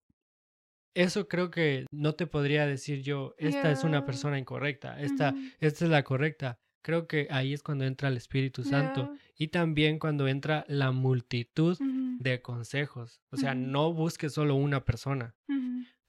Eso 0.93 1.29
creo 1.29 1.49
que 1.49 1.85
no 1.91 2.13
te 2.15 2.27
podría 2.27 2.67
decir 2.67 3.03
yo, 3.03 3.35
esta 3.37 3.71
es 3.71 3.85
una 3.85 4.05
persona 4.05 4.37
incorrecta, 4.37 4.99
esta, 4.99 5.29
ujú, 5.29 5.39
esta 5.61 5.85
es 5.85 5.91
la 5.91 6.03
correcta. 6.03 6.59
Creo 6.81 7.07
que 7.07 7.29
ahí 7.31 7.53
es 7.53 7.63
cuando 7.63 7.85
entra 7.85 8.09
el 8.09 8.17
Espíritu 8.17 8.65
Santo 8.65 9.05
yeah, 9.05 9.21
y 9.37 9.47
también 9.47 9.97
cuando 9.97 10.27
entra 10.27 10.65
la 10.67 10.91
multitud 10.91 11.77
de 12.19 12.41
consejos. 12.41 13.21
O 13.29 13.37
sea, 13.37 13.55
no 13.55 13.93
busques 13.93 14.33
solo 14.33 14.55
una 14.55 14.83
persona, 14.83 15.37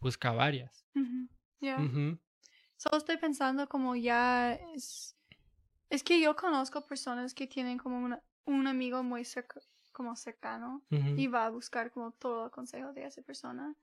busca 0.01 0.33
varias. 0.33 0.89
yeah. 1.61 2.19
Estoy 2.97 3.17
pensando 3.19 3.69
como 3.69 3.95
ya 3.95 4.55
es... 4.55 5.17
Es 5.93 6.03
que 6.03 6.19
yo 6.19 6.35
conozco 6.35 6.87
personas 6.87 7.35
que 7.35 7.47
tienen 7.47 7.77
como 7.77 7.99
una, 7.99 8.23
un 8.47 8.67
amigo 8.67 9.03
muy 9.03 9.27
cerca, 9.27 9.61
como 9.93 10.17
cercano 10.17 10.83
y 10.89 11.27
va 11.27 11.45
a 11.45 11.51
buscar 11.51 11.91
como 11.91 12.13
todo 12.13 12.47
el 12.47 12.51
consejo 12.51 12.95
de 12.95 13.05
esa 13.05 13.21
persona. 13.21 13.77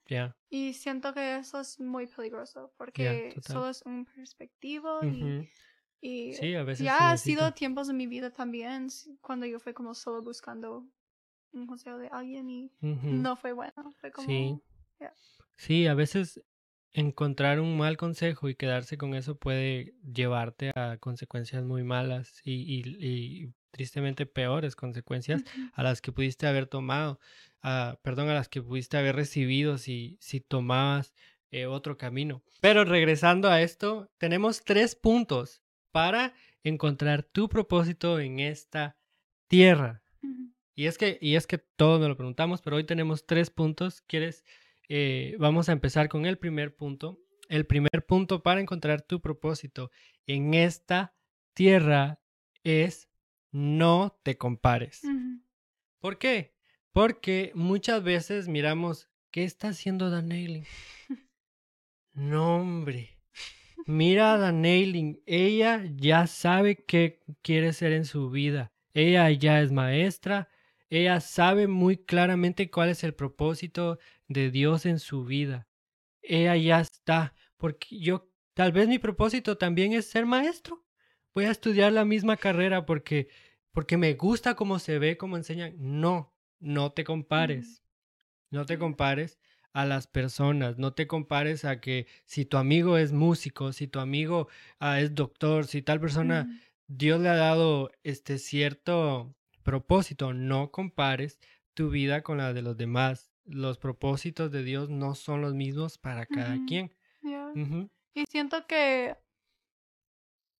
Y 0.49 0.73
siento 0.73 1.13
que 1.13 1.37
eso 1.37 1.59
es 1.59 1.79
muy 1.79 2.07
peligroso 2.07 2.73
porque 2.77 3.39
solo 3.45 3.69
es 3.69 3.83
un 3.85 4.05
perspectivo 4.05 5.05
y, 5.05 5.51
y 6.01 6.33
Sí, 6.33 6.55
a 6.55 6.63
veces 6.63 6.83
ya 6.83 7.11
ha 7.11 7.17
sido 7.17 7.53
tiempos 7.53 7.85
de 7.85 7.93
mi 7.93 8.07
vida 8.07 8.31
también 8.31 8.87
cuando 9.21 9.45
yo 9.45 9.59
fui 9.59 9.73
como 9.73 9.93
solo 9.93 10.23
buscando 10.23 10.87
un 11.51 11.67
consejo 11.67 11.99
de 11.99 12.07
alguien 12.07 12.49
y 12.49 12.71
no 12.81 13.35
fue 13.35 13.53
bueno. 13.53 13.91
Fue 14.01 14.11
como... 14.11 14.27
Sí. 14.27 14.59
Sí, 15.57 15.85
a 15.85 15.93
veces 15.93 16.41
encontrar 16.93 17.59
un 17.59 17.77
mal 17.77 17.97
consejo 17.97 18.49
y 18.49 18.55
quedarse 18.55 18.97
con 18.97 19.13
eso 19.15 19.37
puede 19.37 19.93
llevarte 20.11 20.71
a 20.75 20.97
consecuencias 20.99 21.63
muy 21.63 21.83
malas 21.83 22.41
y, 22.43 22.53
y- 22.53 22.97
y 23.45 23.53
tristemente 23.71 24.25
peores 24.25 24.75
consecuencias 24.75 25.43
a 25.73 25.83
las 25.83 26.01
que 26.01 26.11
pudiste 26.11 26.47
haber 26.47 26.65
tomado, 26.67 27.19
ah, 27.61 27.99
perdón, 28.01 28.29
a 28.29 28.33
las 28.33 28.49
que 28.49 28.61
pudiste 28.61 28.97
haber 28.97 29.15
recibido 29.15 29.77
si, 29.77 30.17
si 30.19 30.41
tomabas 30.41 31.13
eh, 31.51 31.65
otro 31.67 31.97
camino. 31.97 32.43
Pero 32.61 32.83
regresando 32.85 33.49
a 33.49 33.61
esto, 33.61 34.09
tenemos 34.17 34.63
tres 34.63 34.95
puntos 34.95 35.61
para 35.91 36.33
encontrar 36.63 37.23
tu 37.23 37.47
propósito 37.49 38.19
en 38.19 38.39
esta 38.39 38.97
tierra. 39.47 40.03
Y 40.75 40.85
es 40.85 40.97
que, 40.97 41.17
y 41.21 41.35
es 41.35 41.45
que 41.45 41.57
todos 41.57 41.99
nos 41.99 42.09
lo 42.09 42.15
preguntamos, 42.17 42.61
pero 42.61 42.77
hoy 42.77 42.85
tenemos 42.85 43.25
tres 43.25 43.49
puntos. 43.49 44.01
¿Quieres? 44.01 44.45
Eh, 44.91 45.35
vamos 45.37 45.69
a 45.69 45.71
empezar 45.71 46.09
con 46.09 46.25
el 46.25 46.39
primer 46.39 46.75
punto. 46.75 47.19
El 47.47 47.67
primer 47.67 48.05
punto 48.07 48.41
para 48.41 48.59
encontrar 48.59 49.03
tu 49.03 49.21
propósito 49.21 49.91
en 50.25 50.55
esta 50.55 51.15
tierra 51.53 52.19
es 52.63 53.07
no 53.51 54.19
te 54.23 54.37
compares. 54.37 55.01
¿Por 55.99 56.17
qué? 56.17 56.55
Porque 56.91 57.51
muchas 57.53 58.03
veces 58.03 58.47
miramos, 58.47 59.09
¿qué 59.31 59.43
está 59.43 59.69
haciendo 59.69 60.09
Dan 60.09 60.31
Eiling? 60.31 60.65
No, 62.11 62.57
hombre. 62.57 63.17
Mira 63.85 64.33
a 64.33 64.37
Dan 64.37 64.65
Eiling. 64.65 65.21
Ella 65.25 65.85
ya 65.95 66.27
sabe 66.27 66.83
qué 66.83 67.23
quiere 67.41 67.71
ser 67.71 67.93
en 67.93 68.03
su 68.03 68.29
vida. 68.29 68.73
Ella 68.93 69.29
ya 69.31 69.61
es 69.61 69.71
maestra. 69.71 70.49
Ella 70.89 71.19
sabe 71.21 71.67
muy 71.67 71.97
claramente 71.97 72.71
cuál 72.71 72.89
es 72.89 73.03
el 73.03 73.13
propósito 73.13 73.99
de 74.27 74.49
Dios 74.49 74.85
en 74.85 74.99
su 74.99 75.23
vida. 75.23 75.67
Ella 76.21 76.55
ya 76.55 76.79
está. 76.81 77.35
Porque 77.57 77.99
yo, 77.99 78.31
tal 78.53 78.71
vez 78.71 78.87
mi 78.87 78.99
propósito 78.99 79.57
también 79.57 79.93
es 79.93 80.09
ser 80.09 80.25
maestro. 80.25 80.85
Voy 81.35 81.45
a 81.45 81.51
estudiar 81.51 81.91
la 81.91 82.05
misma 82.05 82.37
carrera 82.37 82.85
porque, 82.85 83.29
porque 83.71 83.97
me 83.97 84.13
gusta 84.15 84.55
cómo 84.55 84.79
se 84.79 84.97
ve, 84.97 85.17
cómo 85.17 85.37
enseñan. 85.37 85.75
No, 85.77 86.33
no 86.59 86.91
te 86.91 87.03
compares. 87.03 87.83
No 88.49 88.65
te 88.65 88.79
compares 88.79 89.39
a 89.73 89.85
las 89.85 90.07
personas, 90.07 90.79
no 90.79 90.93
te 90.93 91.05
compares 91.05 91.63
a 91.65 91.79
que 91.79 92.07
si 92.25 92.45
tu 92.45 92.57
amigo 92.57 92.97
es 92.97 93.11
músico, 93.11 93.71
si 93.73 93.87
tu 93.87 93.99
amigo 93.99 94.47
ah, 94.79 94.99
es 94.99 95.13
doctor, 95.13 95.67
si 95.67 95.81
tal 95.81 95.99
persona. 95.99 96.59
Dios 96.87 97.21
le 97.21 97.29
ha 97.29 97.35
dado 97.35 97.91
este 98.01 98.39
cierto 98.39 99.35
propósito, 99.69 100.33
no 100.33 100.71
compares 100.71 101.39
tu 101.75 101.91
vida 101.91 102.23
con 102.23 102.37
la 102.37 102.53
de 102.53 102.63
los 102.63 102.75
demás. 102.75 103.31
Los 103.45 103.77
propósitos 103.77 104.51
de 104.51 104.63
Dios 104.63 104.89
no 104.89 105.13
son 105.13 105.41
los 105.41 105.53
mismos 105.53 105.97
para 105.99 106.25
cada 106.25 106.57
quien. 106.67 106.91
Yeah. 107.21 107.53
Y 108.15 108.25
siento 108.25 108.65
que 108.65 109.15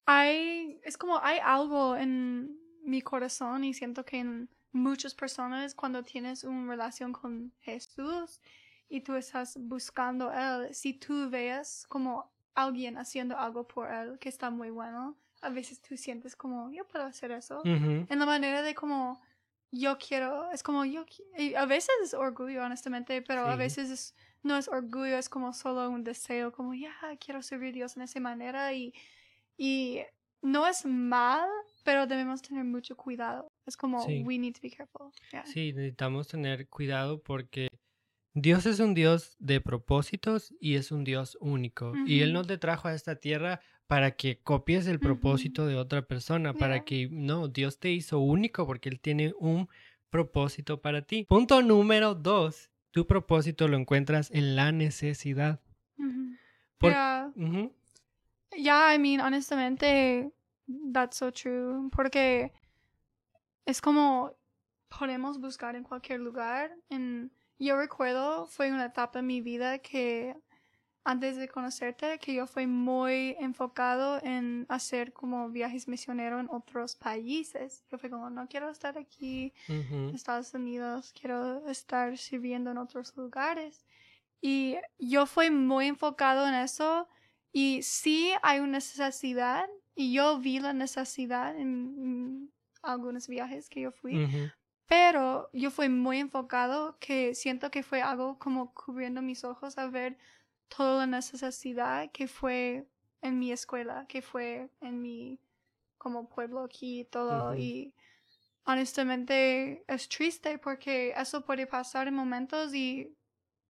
hay, 0.05 0.79
es 0.83 0.97
como 0.97 1.19
hay 1.23 1.39
algo 1.43 1.95
en 1.95 2.59
mi 2.83 3.01
corazón 3.01 3.63
y 3.63 3.73
siento 3.73 4.05
que 4.05 4.19
en 4.19 4.49
muchas 4.71 5.15
personas 5.15 5.73
cuando 5.73 6.03
tienes 6.03 6.43
una 6.43 6.69
relación 6.69 7.11
con 7.11 7.51
Jesús 7.61 8.41
y 8.89 9.01
tú 9.01 9.15
estás 9.15 9.57
buscando 9.59 10.29
a 10.29 10.65
Él, 10.67 10.75
si 10.75 10.93
tú 10.93 11.29
ves 11.31 11.85
como 11.87 12.31
alguien 12.53 12.97
haciendo 12.97 13.37
algo 13.37 13.67
por 13.67 13.91
él 13.91 14.19
que 14.19 14.29
está 14.29 14.49
muy 14.49 14.69
bueno, 14.69 15.17
a 15.41 15.49
veces 15.49 15.81
tú 15.81 15.95
sientes 15.97 16.35
como, 16.35 16.71
yo 16.71 16.85
puedo 16.87 17.05
hacer 17.05 17.31
eso. 17.31 17.59
Ujú. 17.59 18.05
En 18.09 18.19
la 18.19 18.25
manera 18.25 18.61
de 18.61 18.73
como, 18.75 19.21
yo 19.71 19.97
quiero, 19.97 20.49
es 20.51 20.63
como 20.63 20.83
yo, 20.85 21.05
a 21.57 21.65
veces 21.65 21.89
es 22.03 22.13
orgullo, 22.13 22.63
honestamente, 22.65 23.21
pero 23.21 23.45
a 23.47 23.53
Sí. 23.53 23.57
veces 23.59 23.89
es- 23.89 24.15
no 24.43 24.57
es 24.57 24.67
orgullo, 24.67 25.17
es 25.17 25.29
como 25.29 25.53
solo 25.53 25.89
un 25.89 26.03
deseo, 26.03 26.51
como, 26.51 26.73
ya, 26.73 26.93
quiero 27.19 27.41
servir 27.41 27.69
a 27.69 27.73
Dios 27.73 27.97
en 27.97 28.03
esa 28.03 28.19
manera 28.19 28.73
y, 28.73 28.93
y 29.57 29.99
no 30.41 30.65
es 30.67 30.85
mal, 30.85 31.47
pero 31.83 32.07
debemos 32.07 32.41
tener 32.41 32.63
mucho 32.63 32.95
cuidado. 32.95 33.47
Es 33.65 33.75
como, 33.77 33.99
Sí. 34.05 34.23
we 34.25 34.37
need 34.39 34.53
to 34.53 34.59
be 34.61 34.71
careful. 34.71 35.11
Yeah. 35.31 35.45
Sí, 35.45 35.73
necesitamos 35.73 36.27
tener 36.29 36.67
cuidado 36.69 37.21
porque 37.21 37.67
Dios 38.33 38.65
es 38.65 38.79
un 38.79 38.93
Dios 38.93 39.35
de 39.39 39.59
propósitos 39.59 40.53
y 40.61 40.75
es 40.75 40.91
un 40.91 41.03
Dios 41.03 41.37
único. 41.41 41.93
Y 42.05 42.21
Él 42.21 42.31
no 42.31 42.43
te 42.45 42.57
trajo 42.57 42.87
a 42.87 42.93
esta 42.93 43.17
tierra 43.17 43.59
para 43.89 44.11
que 44.11 44.37
copies 44.37 44.85
el 44.85 44.99
propósito 44.99 45.65
de 45.65 45.75
otra 45.75 46.03
persona, 46.03 46.53
para 46.53 46.85
que 46.85 47.09
no, 47.11 47.47
Dios 47.47 47.79
te 47.79 47.89
hizo 47.89 48.19
único 48.19 48.67
porque 48.67 48.87
Él 48.87 48.99
tiene 48.99 49.33
un 49.39 49.67
propósito 50.11 50.79
para 50.79 51.01
ti. 51.01 51.25
Punto 51.27 51.63
número 51.63 52.13
dos, 52.13 52.69
tu 52.91 53.07
propósito 53.07 53.67
lo 53.67 53.77
encuentras 53.77 54.29
en 54.29 54.55
la 54.55 54.71
necesidad. 54.71 55.59
Por- 56.77 56.91
Yeah. 56.91 57.33
Yeah, 58.55 58.93
I 58.93 58.99
mean, 58.99 59.21
honestamente, 59.21 60.31
that's 60.93 61.17
so 61.17 61.31
true. 61.31 61.89
Porque 61.91 62.51
es 63.65 63.81
como 63.81 64.35
podemos 64.99 65.39
buscar 65.39 65.75
en 65.75 65.83
cualquier 65.83 66.19
lugar. 66.19 66.75
En, 66.89 67.31
yo 67.57 67.75
recuerdo, 67.75 68.45
fue 68.45 68.71
una 68.71 68.85
etapa 68.85 69.17
en 69.19 69.25
mi 69.25 69.41
vida 69.41 69.79
que 69.79 70.35
antes 71.03 71.37
de 71.37 71.47
conocerte, 71.47 72.19
que 72.19 72.33
yo 72.33 72.47
fui 72.47 72.67
muy 72.67 73.35
enfocado 73.39 74.19
en 74.23 74.65
hacer 74.69 75.13
como 75.13 75.49
viajes 75.49 75.87
misioneros 75.87 76.39
en 76.41 76.49
otros 76.49 76.95
países. 76.95 77.83
Yo 77.89 77.97
fui 77.97 78.09
como, 78.09 78.29
no 78.29 78.47
quiero 78.47 78.69
estar 78.69 78.97
aquí 78.97 79.53
ujú, 79.69 80.09
en 80.09 80.15
Estados 80.15 80.53
Unidos, 80.53 81.13
quiero 81.19 81.67
estar 81.69 82.17
sirviendo 82.17 82.71
en 82.71 82.77
otros 82.77 83.15
lugares. 83.17 83.85
Y 84.41 84.77
yo 84.99 85.25
fui 85.25 85.49
muy 85.51 85.87
enfocado 85.87 86.47
en 86.47 86.55
eso 86.55 87.07
y 87.51 87.81
sí 87.83 88.31
hay 88.43 88.59
una 88.59 88.73
necesidad 88.79 89.67
y 89.95 90.13
yo 90.13 90.39
vi 90.39 90.59
la 90.59 90.73
necesidad 90.73 91.55
en, 91.57 91.95
en 91.99 92.53
algunos 92.81 93.27
viajes 93.27 93.69
que 93.69 93.81
yo 93.81 93.91
fui, 93.91 94.25
ujú, 94.25 94.51
pero 94.87 95.49
yo 95.53 95.71
fui 95.71 95.89
muy 95.89 96.19
enfocado 96.19 96.97
que 96.99 97.35
siento 97.35 97.71
que 97.71 97.83
fue 97.83 98.01
algo 98.01 98.39
como 98.39 98.73
cubriendo 98.73 99.21
mis 99.21 99.43
ojos 99.43 99.77
a 99.77 99.87
ver 99.89 100.17
toda 100.75 101.05
la 101.05 101.17
necesidad 101.17 102.09
que 102.11 102.27
fue 102.27 102.87
en 103.21 103.37
mi 103.39 103.51
escuela, 103.51 104.05
que 104.07 104.21
fue 104.21 104.69
en 104.81 105.01
mi 105.01 105.39
como 105.97 106.29
pueblo 106.29 106.63
aquí 106.63 107.01
y 107.01 107.05
todo 107.05 107.55
y 107.55 107.93
honestamente 108.65 109.83
es 109.87 110.07
triste 110.07 110.57
porque 110.57 111.13
eso 111.17 111.43
puede 111.43 111.67
pasar 111.67 112.07
en 112.07 112.13
momentos 112.13 112.73
y 112.73 113.15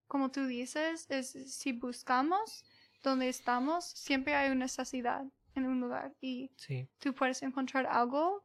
como 0.07 0.29
tú 0.31 0.45
dices, 0.45 1.07
es 1.09 1.31
si 1.53 1.71
buscamos 1.71 2.63
donde 3.03 3.29
estamos, 3.29 3.85
siempre 3.85 4.35
hay 4.35 4.47
una 4.51 4.65
necesidad 4.65 5.23
en 5.55 5.65
un 5.65 5.79
lugar 5.79 6.13
y 6.21 6.51
Sí. 6.57 6.87
tú 6.99 7.13
puedes 7.13 7.41
encontrar 7.43 7.87
algo 7.87 8.43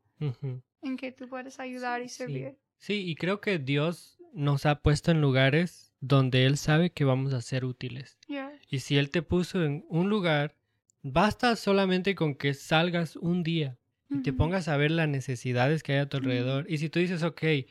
en 0.82 0.96
que 0.96 1.12
tú 1.12 1.28
puedes 1.28 1.58
ayudar 1.60 2.02
y 2.02 2.08
Sí. 2.08 2.16
servir. 2.16 2.58
Sí, 2.78 3.08
y 3.10 3.14
creo 3.16 3.40
que 3.40 3.58
Dios 3.58 4.18
nos 4.32 4.66
ha 4.66 4.80
puesto 4.80 5.10
en 5.10 5.20
lugares 5.20 5.93
donde 6.06 6.44
Él 6.44 6.56
sabe 6.58 6.90
que 6.90 7.04
vamos 7.04 7.32
a 7.32 7.40
ser 7.40 7.64
útiles. 7.64 8.18
Yeah. 8.28 8.52
Y 8.68 8.80
si 8.80 8.98
Él 8.98 9.08
te 9.10 9.22
puso 9.22 9.64
en 9.64 9.84
un 9.88 10.08
lugar, 10.10 10.54
basta 11.02 11.56
solamente 11.56 12.14
con 12.14 12.34
que 12.34 12.52
salgas 12.54 13.16
un 13.16 13.42
día 13.42 13.78
y 14.10 14.22
te 14.22 14.32
pongas 14.32 14.68
a 14.68 14.76
ver 14.76 14.90
las 14.90 15.08
necesidades 15.08 15.82
que 15.82 15.92
hay 15.94 15.98
a 16.00 16.08
tu 16.08 16.18
alrededor. 16.18 16.66
Y 16.68 16.78
si 16.78 16.88
tú 16.90 16.98
dices, 17.00 17.22
ok, 17.22 17.42
eh, 17.42 17.66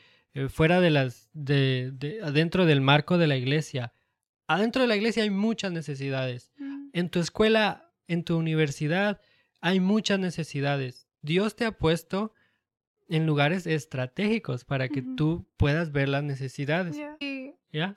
fuera 0.50 0.82
de 0.82 0.90
las, 0.90 1.30
de, 1.34 1.92
de- 1.94 2.22
adentro 2.22 2.66
del 2.66 2.82
marco 2.82 3.18
de 3.20 3.28
la 3.28 3.38
iglesia, 3.38 3.94
adentro 4.48 4.82
de 4.82 4.88
la 4.88 4.96
iglesia 4.96 5.24
hay 5.24 5.30
muchas 5.30 5.72
necesidades. 5.72 6.52
Mm, 6.58 6.90
En 6.94 7.10
tu 7.10 7.20
escuela, 7.20 7.92
en 8.08 8.24
tu 8.24 8.36
universidad, 8.38 9.22
hay 9.62 9.80
muchas 9.80 10.20
necesidades. 10.20 11.08
Dios 11.22 11.56
te 11.56 11.66
ha 11.66 11.72
puesto 11.78 12.34
en 13.08 13.26
lugares 13.28 13.68
estratégicos 13.68 14.66
para 14.66 14.90
que 14.90 15.02
tú 15.04 15.46
puedas 15.58 15.92
ver 15.92 16.10
las 16.10 16.24
necesidades. 16.24 16.96
yeah. 16.96 17.16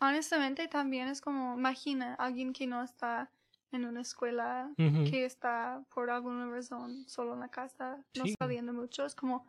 Honestamente 0.00 0.68
también 0.68 1.08
es 1.08 1.20
como, 1.20 1.54
imagina 1.54 2.14
alguien 2.14 2.52
que 2.52 2.66
no 2.66 2.82
está 2.82 3.30
en 3.72 3.84
una 3.86 4.02
escuela, 4.02 4.72
que 5.04 5.24
está 5.24 5.84
por 5.94 6.10
alguna 6.10 6.48
razón 6.50 7.08
solo 7.08 7.34
en 7.34 7.40
la 7.40 7.48
casa, 7.50 8.04
no 8.14 8.24
Sí. 8.24 8.34
saliendo 8.38 8.72
mucho. 8.72 9.04
Es 9.06 9.14
como, 9.14 9.46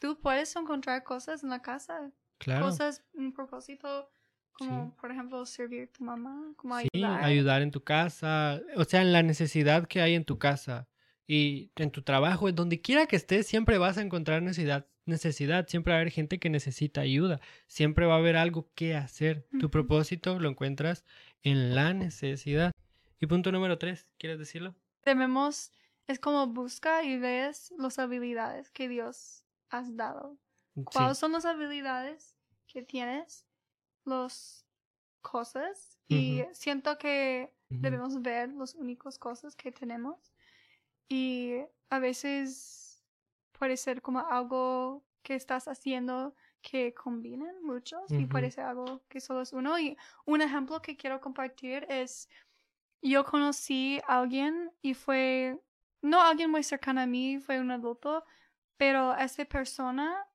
tú 0.00 0.20
puedes 0.20 0.56
encontrar 0.56 1.04
cosas 1.04 1.44
en 1.44 1.50
la 1.50 1.62
casa, 1.62 2.12
Claro. 2.40 2.66
cosas, 2.66 3.04
un 3.14 3.32
propósito, 3.32 4.10
como 4.52 4.90
Sí. 4.90 4.96
por 5.00 5.10
ejemplo 5.12 5.46
servir 5.46 5.84
a 5.90 5.92
tu 5.92 6.04
mamá, 6.04 6.54
como 6.56 6.74
Sí, 6.74 6.88
ayudar. 7.04 7.22
ayudar 7.22 7.62
en 7.62 7.70
tu 7.70 7.82
casa, 7.84 8.60
o 8.76 8.84
sea, 8.84 9.00
en 9.02 9.12
la 9.12 9.22
necesidad 9.22 9.86
que 9.86 10.00
hay 10.02 10.14
en 10.14 10.24
tu 10.24 10.38
casa 10.38 10.88
y 11.26 11.72
en 11.76 11.90
tu 11.90 12.02
trabajo, 12.02 12.48
en 12.48 12.54
donde 12.54 12.80
quiera 12.82 13.06
que 13.06 13.16
estés, 13.16 13.46
siempre 13.46 13.78
vas 13.78 13.96
a 13.98 14.02
encontrar 14.02 14.42
necesidad, 14.42 14.86
necesidad, 15.06 15.66
siempre 15.68 15.92
va 15.92 15.98
a 15.98 16.00
haber 16.00 16.12
gente 16.12 16.38
que 16.38 16.50
necesita 16.50 17.00
ayuda, 17.00 17.40
siempre 17.66 18.06
va 18.06 18.14
a 18.14 18.18
haber 18.18 18.36
algo 18.36 18.68
que 18.74 18.94
hacer. 18.94 19.46
Tu 19.60 19.70
propósito 19.70 20.38
lo 20.38 20.48
encuentras 20.48 21.04
en 21.42 21.74
la 21.74 21.94
necesidad. 21.94 22.72
Y 23.20 23.26
punto 23.26 23.50
número 23.52 23.78
tres, 23.78 24.06
¿quieres 24.18 24.38
decirlo? 24.38 24.74
Debemos, 25.04 25.72
es 26.06 26.18
como 26.18 26.46
busca 26.48 27.02
y 27.04 27.18
ves 27.18 27.72
las 27.78 27.98
habilidades 27.98 28.70
que 28.70 28.88
Dios 28.88 29.44
has 29.70 29.96
dado. 29.96 30.36
¿Cuáles 30.84 31.16
son 31.18 31.32
las 31.32 31.46
habilidades 31.46 32.36
que 32.66 32.82
tienes? 32.82 33.46
Las 34.04 34.66
cosas. 35.22 35.98
Y 36.08 36.42
siento 36.52 36.98
que 36.98 37.52
debemos 37.68 38.20
ver 38.22 38.50
las 38.52 38.74
únicas 38.74 39.18
cosas 39.18 39.56
que 39.56 39.72
tenemos. 39.72 40.32
Y 41.08 41.54
a 41.88 41.98
veces 41.98 42.85
puede 43.58 43.76
ser 43.76 44.02
como 44.02 44.20
algo 44.20 45.04
que 45.22 45.34
estás 45.34 45.66
haciendo 45.68 46.34
que 46.62 46.94
combinen 46.94 47.62
muchos 47.62 48.10
y 48.10 48.26
puede 48.26 48.50
ser 48.50 48.64
algo 48.64 49.02
que 49.08 49.20
solo 49.20 49.42
es 49.42 49.52
uno. 49.52 49.78
Y 49.78 49.96
un 50.24 50.40
ejemplo 50.40 50.82
que 50.82 50.96
quiero 50.96 51.20
compartir 51.20 51.86
es, 51.88 52.28
yo 53.02 53.24
conocí 53.24 54.00
a 54.06 54.20
alguien 54.20 54.72
y 54.82 54.94
fue, 54.94 55.60
no 56.02 56.20
alguien 56.20 56.50
muy 56.50 56.62
cercano 56.62 57.00
a 57.00 57.06
mí, 57.06 57.38
fue 57.38 57.60
un 57.60 57.70
adulto, 57.70 58.24
pero 58.76 59.16
esa 59.16 59.44
persona 59.44 60.26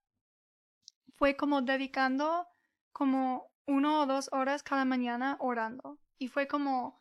fue 1.15 1.36
como 1.36 1.62
dedicando 1.62 2.47
como 2.91 3.51
uno 3.65 4.01
o 4.01 4.05
dos 4.05 4.29
horas 4.31 4.63
cada 4.63 4.86
mañana 4.86 5.38
orando. 5.39 5.99
Y 6.17 6.27
fue 6.27 6.47
como 6.47 7.00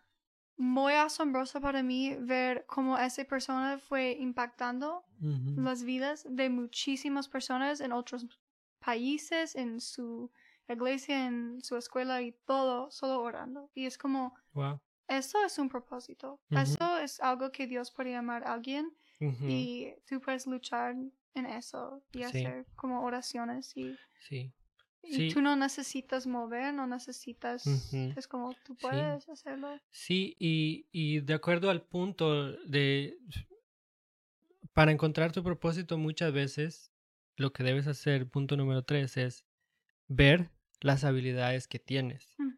muy 0.60 0.92
asombroso 0.92 1.58
para 1.60 1.82
mí 1.82 2.14
ver 2.20 2.64
cómo 2.66 2.98
esa 2.98 3.24
persona 3.24 3.78
fue 3.78 4.12
impactando 4.20 5.04
las 5.56 5.82
vidas 5.82 6.26
de 6.28 6.48
muchísimas 6.50 7.28
personas 7.28 7.80
en 7.80 7.92
otros 7.92 8.26
países, 8.78 9.56
en 9.56 9.80
su 9.80 10.30
iglesia, 10.68 11.26
en 11.26 11.60
su 11.62 11.76
escuela 11.76 12.20
y 12.22 12.32
todo, 12.44 12.90
solo 12.90 13.20
orando. 13.22 13.70
Y 13.74 13.86
es 13.86 13.96
como, 13.98 14.34
Wow. 14.52 14.80
eso 15.08 15.42
es 15.44 15.58
un 15.58 15.68
propósito. 15.68 16.38
Eso 16.50 16.98
es 16.98 17.20
algo 17.20 17.50
que 17.50 17.66
Dios 17.66 17.90
puede 17.90 18.12
llamar 18.12 18.44
a 18.44 18.52
alguien 18.52 18.92
y 19.48 19.92
tú 20.06 20.20
puedes 20.20 20.46
luchar 20.46 20.94
en 21.34 21.46
eso 21.46 22.02
y 22.12 22.18
Sí. 22.18 22.24
hacer 22.24 22.66
como 22.76 23.02
oraciones 23.02 23.76
y, 23.76 23.96
Sí. 24.28 24.52
Y 25.02 25.32
tú 25.32 25.40
no 25.40 25.56
necesitas 25.56 26.26
mover, 26.26 26.74
no 26.74 26.86
necesitas, 26.86 27.66
es 27.66 28.28
como 28.28 28.54
tú 28.64 28.74
Sí. 28.74 28.80
puedes 28.82 29.28
hacerlo. 29.28 29.80
Sí, 29.90 30.36
y, 30.38 30.86
y 30.92 31.20
de 31.20 31.34
acuerdo 31.34 31.70
al 31.70 31.82
punto 31.82 32.52
de, 32.66 33.16
para 34.72 34.92
encontrar 34.92 35.32
tu 35.32 35.42
propósito 35.42 35.98
muchas 35.98 36.32
veces, 36.32 36.92
lo 37.36 37.52
que 37.52 37.62
debes 37.62 37.86
hacer, 37.86 38.28
punto 38.28 38.56
número 38.56 38.82
tres, 38.82 39.16
es 39.16 39.46
ver 40.08 40.50
las 40.80 41.04
habilidades 41.04 41.66
que 41.66 41.78
tienes. 41.78 42.34
Mm. 42.38 42.50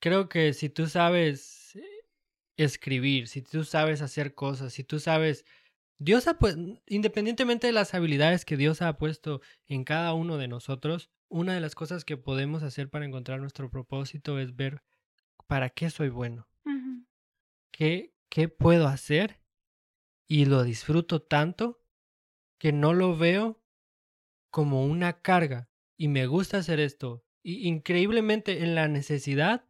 Creo 0.00 0.28
que 0.28 0.52
si 0.52 0.68
tú 0.68 0.86
sabes 0.86 1.76
eh, 1.76 1.84
escribir, 2.56 3.28
si 3.28 3.42
tú 3.42 3.64
sabes 3.64 4.02
hacer 4.02 4.34
cosas, 4.34 4.72
si 4.72 4.84
tú 4.84 4.98
sabes... 5.00 5.44
Dios 6.04 6.26
ha 6.26 6.36
pues, 6.36 6.56
independientemente 6.88 7.68
de 7.68 7.72
las 7.72 7.94
habilidades 7.94 8.44
que 8.44 8.56
Dios 8.56 8.82
ha 8.82 8.98
puesto 8.98 9.40
en 9.68 9.84
cada 9.84 10.14
uno 10.14 10.36
de 10.36 10.48
nosotros, 10.48 11.10
una 11.28 11.54
de 11.54 11.60
las 11.60 11.76
cosas 11.76 12.04
que 12.04 12.16
podemos 12.16 12.64
hacer 12.64 12.90
para 12.90 13.04
encontrar 13.04 13.40
nuestro 13.40 13.70
propósito 13.70 14.40
es 14.40 14.56
ver 14.56 14.82
para 15.46 15.70
qué 15.70 15.90
soy 15.90 16.08
bueno. 16.08 16.48
Qué, 17.70 18.12
qué 18.28 18.48
puedo 18.48 18.88
hacer 18.88 19.40
y 20.26 20.44
lo 20.46 20.64
disfruto 20.64 21.22
tanto 21.22 21.84
que 22.58 22.72
no 22.72 22.94
lo 22.94 23.16
veo 23.16 23.62
como 24.50 24.84
una 24.84 25.20
carga 25.20 25.70
y 25.96 26.08
me 26.08 26.26
gusta 26.26 26.58
hacer 26.58 26.80
esto. 26.80 27.24
Y 27.44 27.68
increíblemente 27.68 28.64
en 28.64 28.74
la 28.74 28.88
necesidad 28.88 29.68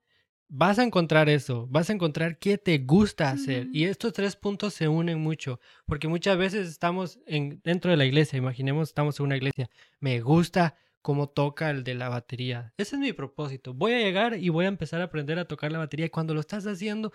vas 0.55 0.79
a 0.79 0.83
encontrar 0.83 1.31
eso, 1.31 1.67
vas 1.71 1.89
a 1.89 1.95
encontrar 1.95 2.39
qué 2.39 2.59
te 2.59 2.77
gusta 2.77 3.31
hacer. 3.31 3.69
Y 3.73 3.85
estos 3.85 4.13
tres 4.13 4.37
puntos 4.37 4.75
se 4.75 4.87
unen 4.87 5.19
mucho, 5.19 5.61
porque 5.87 6.09
muchas 6.09 6.37
veces 6.37 6.69
estamos 6.69 7.19
en, 7.27 7.63
dentro 7.65 7.91
de 7.91 7.97
la 7.97 8.05
iglesia, 8.05 8.37
imaginemos, 8.37 8.91
estamos 8.91 9.19
en 9.19 9.27
una 9.27 9.37
iglesia, 9.39 9.71
me 9.99 10.21
gusta 10.21 10.77
cómo 11.01 11.31
toca 11.31 11.71
el 11.71 11.85
de 11.85 11.95
la 11.95 12.11
batería. 12.11 12.75
Ese 12.77 12.97
es 12.97 13.01
mi 13.01 13.15
propósito. 13.15 13.73
Voy 13.73 13.95
a 13.95 14.01
llegar 14.01 14.37
y 14.37 14.51
voy 14.51 14.67
a 14.67 14.69
empezar 14.69 15.01
a 15.01 15.05
aprender 15.05 15.39
a 15.39 15.47
tocar 15.47 15.73
la 15.73 15.79
batería. 15.79 16.07
Y 16.07 16.11
cuando 16.11 16.35
lo 16.35 16.41
estás 16.41 16.67
haciendo, 16.67 17.13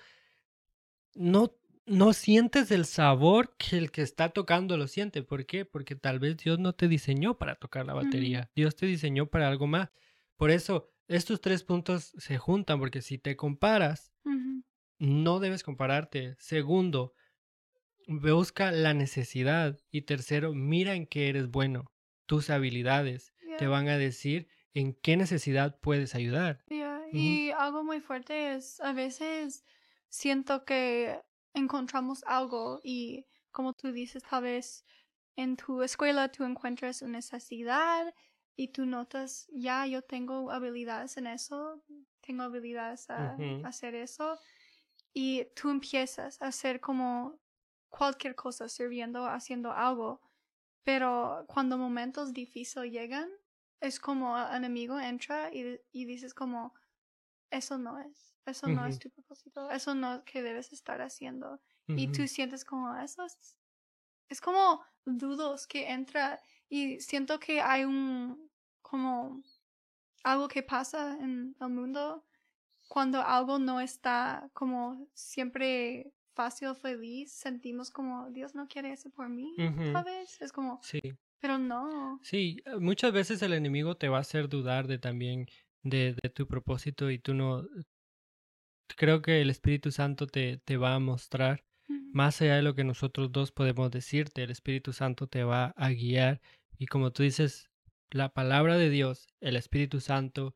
no, 1.14 1.56
no 1.86 2.14
sientes 2.14 2.72
el 2.72 2.86
sabor 2.86 3.56
que 3.58 3.78
el 3.78 3.92
que 3.92 4.02
está 4.02 4.30
tocando 4.30 4.78
lo 4.78 4.88
siente. 4.88 5.22
¿Por 5.22 5.46
qué? 5.46 5.64
Porque 5.64 5.96
tal 5.96 6.18
vez 6.18 6.38
Dios 6.38 6.58
no 6.58 6.74
te 6.74 6.88
diseñó 6.88 7.38
para 7.38 7.56
tocar 7.56 7.86
la 7.86 7.94
batería. 7.94 8.50
Dios 8.56 8.76
te 8.76 8.88
diseñó 8.88 9.28
para 9.28 9.48
algo 9.48 9.68
más. 9.68 9.90
Por 10.38 10.50
eso, 10.50 10.90
estos 11.08 11.42
tres 11.42 11.64
puntos 11.64 12.14
se 12.18 12.38
juntan, 12.38 12.80
porque 12.80 13.02
si 13.02 13.18
te 13.18 13.36
comparas, 13.36 14.14
no 15.00 15.40
debes 15.40 15.64
compararte. 15.64 16.36
Segundo, 16.40 17.14
busca 18.08 18.72
la 18.72 18.94
necesidad. 18.94 19.80
Y 19.92 20.04
tercero, 20.04 20.54
mira 20.54 20.96
en 20.96 21.08
qué 21.08 21.30
eres 21.30 21.50
bueno. 21.50 21.92
Tus 22.26 22.50
habilidades 22.50 23.34
te 23.58 23.68
van 23.68 23.88
a 23.88 23.98
decir 23.98 24.48
en 24.74 24.94
qué 24.94 25.18
necesidad 25.18 25.80
puedes 25.80 26.14
ayudar. 26.14 26.64
yeah. 26.68 27.02
Y 27.12 27.52
algo 27.52 27.84
muy 27.84 28.02
fuerte 28.02 28.54
es, 28.54 28.80
a 28.82 28.92
veces 28.92 29.64
siento 30.10 30.66
que 30.66 31.22
encontramos 31.54 32.24
algo 32.28 32.80
y 32.84 33.26
como 33.52 33.74
tú 33.74 33.92
dices, 33.92 34.24
tal 34.24 34.44
vez 34.44 34.86
en 35.36 35.56
tu 35.56 35.82
escuela 35.82 36.32
tú 36.32 36.44
encuentras 36.44 37.02
una 37.02 37.18
necesidad 37.18 38.14
y 38.58 38.70
tú 38.70 38.86
notas, 38.86 39.48
ya 39.54 39.86
yo 39.86 40.02
tengo 40.02 40.52
habilidades 40.52 41.16
en 41.18 41.28
eso, 41.28 41.84
tengo 42.22 42.44
habilidades 42.44 43.10
a 43.10 43.38
hacer 43.64 43.96
eso 43.96 44.38
y 45.14 45.46
tú 45.56 45.70
empiezas 45.70 46.42
a 46.42 46.48
hacer 46.48 46.82
como 46.82 47.40
cualquier 47.90 48.36
cosa, 48.36 48.68
sirviendo, 48.68 49.28
haciendo 49.28 49.72
algo, 49.72 50.22
pero 50.84 51.46
cuando 51.48 51.78
momentos 51.78 52.34
difíciles 52.34 52.92
llegan, 52.92 53.30
es 53.80 54.00
como 54.00 54.36
el 54.36 54.56
enemigo 54.56 55.00
entra 55.00 55.54
y, 55.54 55.80
y 55.92 56.06
dices 56.06 56.34
como, 56.34 56.74
eso 57.52 57.78
no 57.78 58.00
es, 58.00 58.36
eso 58.46 58.68
no 58.68 58.88
es 58.88 58.98
tu 58.98 59.12
propósito, 59.12 59.70
eso 59.70 59.94
no 59.94 60.16
es 60.16 60.24
que 60.24 60.42
debes 60.42 60.74
estar 60.74 61.00
haciendo. 61.02 61.62
Y 61.88 62.12
tú 62.12 62.28
sientes 62.28 62.66
como 62.66 62.94
eso 62.98 63.24
es, 63.24 63.56
es 64.30 64.42
como 64.42 64.84
dudos 65.06 65.68
que 65.68 65.90
entra 65.92 66.42
y 66.70 67.00
siento 67.00 67.40
que 67.40 67.62
hay 67.62 67.84
un, 67.86 68.50
como 68.82 69.42
algo 70.24 70.48
que 70.48 70.64
pasa 70.64 71.18
en 71.20 71.56
el 71.60 71.70
mundo 71.70 72.26
cuando 72.88 73.22
algo 73.22 73.60
no 73.60 73.80
está 73.82 74.50
como 74.54 75.08
siempre 75.14 76.14
fácil, 76.34 76.76
feliz, 76.76 77.32
sentimos 77.32 77.92
como 77.92 78.30
Dios 78.32 78.56
no 78.56 78.68
quiere 78.68 78.92
eso 78.94 79.10
por 79.10 79.30
mí. 79.30 79.56
¿sabes? 79.92 80.42
Es 80.42 80.52
como, 80.52 80.80
Sí, 80.84 81.00
pero 81.40 81.58
no. 81.58 82.20
sí, 82.22 82.58
eh, 82.66 82.78
muchas 82.80 83.12
veces 83.12 83.42
el 83.42 83.54
enemigo 83.54 83.96
te 83.96 84.10
va 84.10 84.18
a 84.18 84.22
hacer 84.22 84.48
dudar 84.50 84.88
de 84.88 85.00
también 85.00 85.48
de, 85.84 86.16
de 86.22 86.30
tu 86.30 86.48
propósito 86.48 87.10
y 87.10 87.20
tú 87.20 87.34
no, 87.34 87.64
creo 88.96 89.22
que 89.22 89.42
el 89.42 89.50
Espíritu 89.50 89.92
Santo 89.92 90.28
te, 90.28 90.58
te 90.58 90.78
va 90.78 90.96
a 90.96 91.00
mostrar. 91.00 91.64
Más 92.14 92.42
allá 92.42 92.56
de 92.58 92.62
lo 92.64 92.76
que 92.76 92.84
nosotros 92.84 93.32
dos 93.32 93.52
podemos 93.52 93.92
decirte, 93.92 94.44
el 94.44 94.52
Espíritu 94.52 94.94
Santo 94.94 95.28
te 95.28 95.44
va 95.44 95.74
a 95.78 95.90
guiar 95.92 96.42
y 96.78 96.88
como 96.88 97.12
tú 97.12 97.24
dices, 97.24 97.70
la 98.12 98.30
palabra 98.34 98.78
de 98.78 98.90
Dios, 98.90 99.28
el 99.42 99.56
Espíritu 99.58 100.00
Santo 100.00 100.56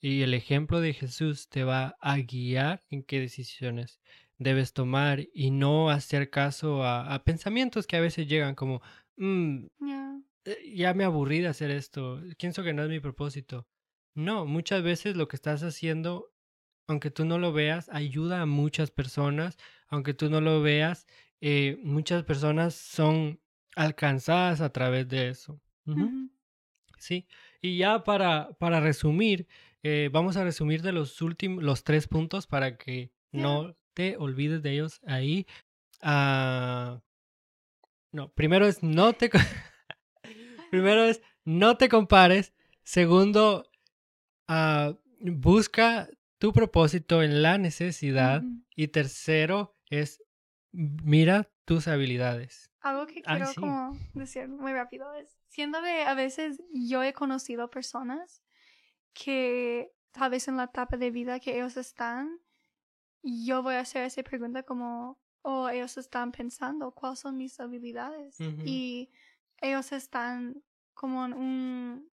y 0.00 0.22
el 0.22 0.34
ejemplo 0.34 0.80
de 0.80 0.94
Jesús 0.94 1.48
te 1.48 1.64
va 1.64 1.96
a 2.00 2.18
guiar 2.18 2.84
en 2.90 3.02
qué 3.04 3.20
decisiones 3.20 4.00
debes 4.38 4.72
tomar 4.72 5.26
y 5.34 5.50
no 5.50 5.90
hacer 5.90 6.30
caso 6.30 6.84
a, 6.84 7.14
a 7.14 7.24
pensamientos 7.24 7.86
que 7.86 7.96
a 7.96 8.00
veces 8.00 8.28
llegan 8.28 8.54
como, 8.54 8.82
"Mm, 9.16 9.66
Yeah. 9.80 10.20
eh, 10.44 10.74
ya 10.74 10.94
me 10.94 11.04
aburrí 11.04 11.40
de 11.40 11.48
hacer 11.48 11.70
esto, 11.70 12.20
pienso 12.38 12.62
que 12.62 12.72
no 12.72 12.82
es 12.84 12.88
mi 12.90 13.00
propósito. 13.00 13.66
No, 14.14 14.46
muchas 14.46 14.82
veces 14.82 15.16
lo 15.16 15.28
que 15.28 15.36
estás 15.36 15.62
haciendo, 15.62 16.32
aunque 16.88 17.10
tú 17.10 17.24
no 17.24 17.38
lo 17.38 17.52
veas, 17.52 17.88
ayuda 17.90 18.42
a 18.42 18.46
muchas 18.46 18.90
personas, 18.90 19.56
aunque 19.88 20.14
tú 20.14 20.30
no 20.30 20.40
lo 20.40 20.62
veas, 20.62 21.06
eh, 21.40 21.78
muchas 21.82 22.24
personas 22.24 22.74
son 22.74 23.40
alcanzadas 23.76 24.60
a 24.60 24.70
través 24.72 25.08
de 25.08 25.28
eso. 25.28 25.60
Sí, 26.98 27.26
y 27.62 27.78
ya 27.78 28.02
para, 28.04 28.50
para 28.58 28.80
resumir, 28.80 29.46
eh, 29.82 30.10
vamos 30.12 30.36
a 30.36 30.44
resumir 30.44 30.82
de 30.82 30.92
los 30.92 31.22
últimos, 31.22 31.62
los 31.62 31.84
tres 31.84 32.08
puntos 32.08 32.46
para 32.46 32.76
que 32.76 33.10
Yeah. 33.30 33.42
no 33.42 33.76
te 33.92 34.16
olvides 34.16 34.62
de 34.62 34.72
ellos 34.72 35.00
ahí. 35.06 35.46
Ah, 36.00 37.02
no, 38.10 38.32
primero 38.32 38.66
es 38.66 38.82
no 38.82 39.12
te... 39.12 39.30
Primero 40.70 41.04
es 41.04 41.20
no 41.44 41.76
te 41.76 41.88
compares. 41.88 42.52
Segundo, 42.82 43.70
ah, 44.48 44.94
busca 45.20 46.08
tu 46.38 46.52
propósito 46.52 47.22
en 47.22 47.42
la 47.42 47.58
necesidad. 47.58 48.42
Y 48.74 48.88
tercero 48.88 49.76
es 49.90 50.22
mira 50.72 51.50
tus 51.64 51.88
habilidades. 51.88 52.70
Algo 52.80 53.06
que 53.06 53.22
Ay, 53.26 53.36
quiero 53.36 53.46
sí. 53.48 53.60
como 53.60 53.98
decir 54.14 54.48
muy 54.48 54.72
rápido 54.72 55.12
es, 55.14 55.36
siendo 55.48 55.82
que 55.82 56.02
a 56.02 56.14
veces 56.14 56.62
yo 56.72 57.02
he 57.02 57.12
conocido 57.12 57.70
personas 57.70 58.42
que 59.12 59.92
tal 60.12 60.30
vez 60.30 60.48
en 60.48 60.56
la 60.56 60.64
etapa 60.64 60.96
de 60.96 61.10
vida 61.10 61.40
que 61.40 61.56
ellos 61.56 61.76
están, 61.76 62.38
yo 63.22 63.62
voy 63.62 63.74
a 63.74 63.80
hacer 63.80 64.04
esa 64.04 64.22
pregunta 64.22 64.62
como, 64.62 65.18
o 65.42 65.68
ellos 65.68 65.98
están 65.98 66.32
pensando, 66.32 66.92
¿cuáles 66.92 67.18
son 67.18 67.36
mis 67.36 67.58
habilidades? 67.58 68.38
Y 68.64 69.10
ellos 69.60 69.92
están 69.92 70.62
como 70.94 71.24
en 71.24 71.32
un 71.32 72.12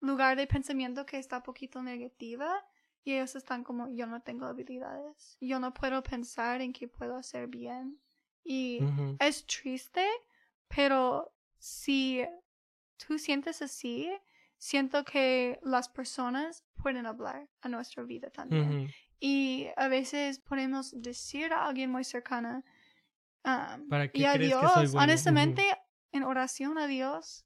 lugar 0.00 0.36
de 0.36 0.46
pensamiento 0.46 1.06
que 1.06 1.18
está 1.18 1.38
un 1.38 1.42
poquito 1.42 1.82
negativa 1.82 2.64
y 3.04 3.14
ellos 3.14 3.34
están 3.36 3.64
como, 3.64 3.88
yo 3.88 4.06
no 4.06 4.20
tengo 4.20 4.46
habilidades, 4.46 5.36
yo 5.40 5.60
no 5.60 5.72
puedo 5.72 6.02
pensar 6.02 6.60
en 6.60 6.72
qué 6.72 6.88
puedo 6.88 7.16
hacer 7.16 7.46
bien. 7.46 7.98
Y 8.44 8.80
es 9.18 9.46
triste, 9.46 10.06
pero 10.68 11.32
si 11.58 12.24
tú 12.96 13.18
sientes 13.18 13.62
así, 13.62 14.10
siento 14.56 15.04
que 15.04 15.58
las 15.62 15.88
personas 15.88 16.64
pueden 16.82 17.06
hablar 17.06 17.48
a 17.60 17.68
nuestra 17.68 18.02
vida 18.02 18.30
también. 18.30 18.84
ujú. 18.84 18.92
Y 19.20 19.66
a 19.76 19.88
veces 19.88 20.38
podemos 20.38 20.92
decir 21.00 21.52
a 21.52 21.66
alguien 21.66 21.90
muy 21.90 22.04
cercana 22.04 22.64
um, 23.44 23.88
¿Para 23.88 24.08
qué 24.08 24.18
y 24.18 24.24
a 24.24 24.34
Dios, 24.38 24.92
bueno? 24.92 25.02
honestamente, 25.02 25.64
en 26.12 26.22
oración 26.22 26.78
a 26.78 26.86
Dios, 26.86 27.44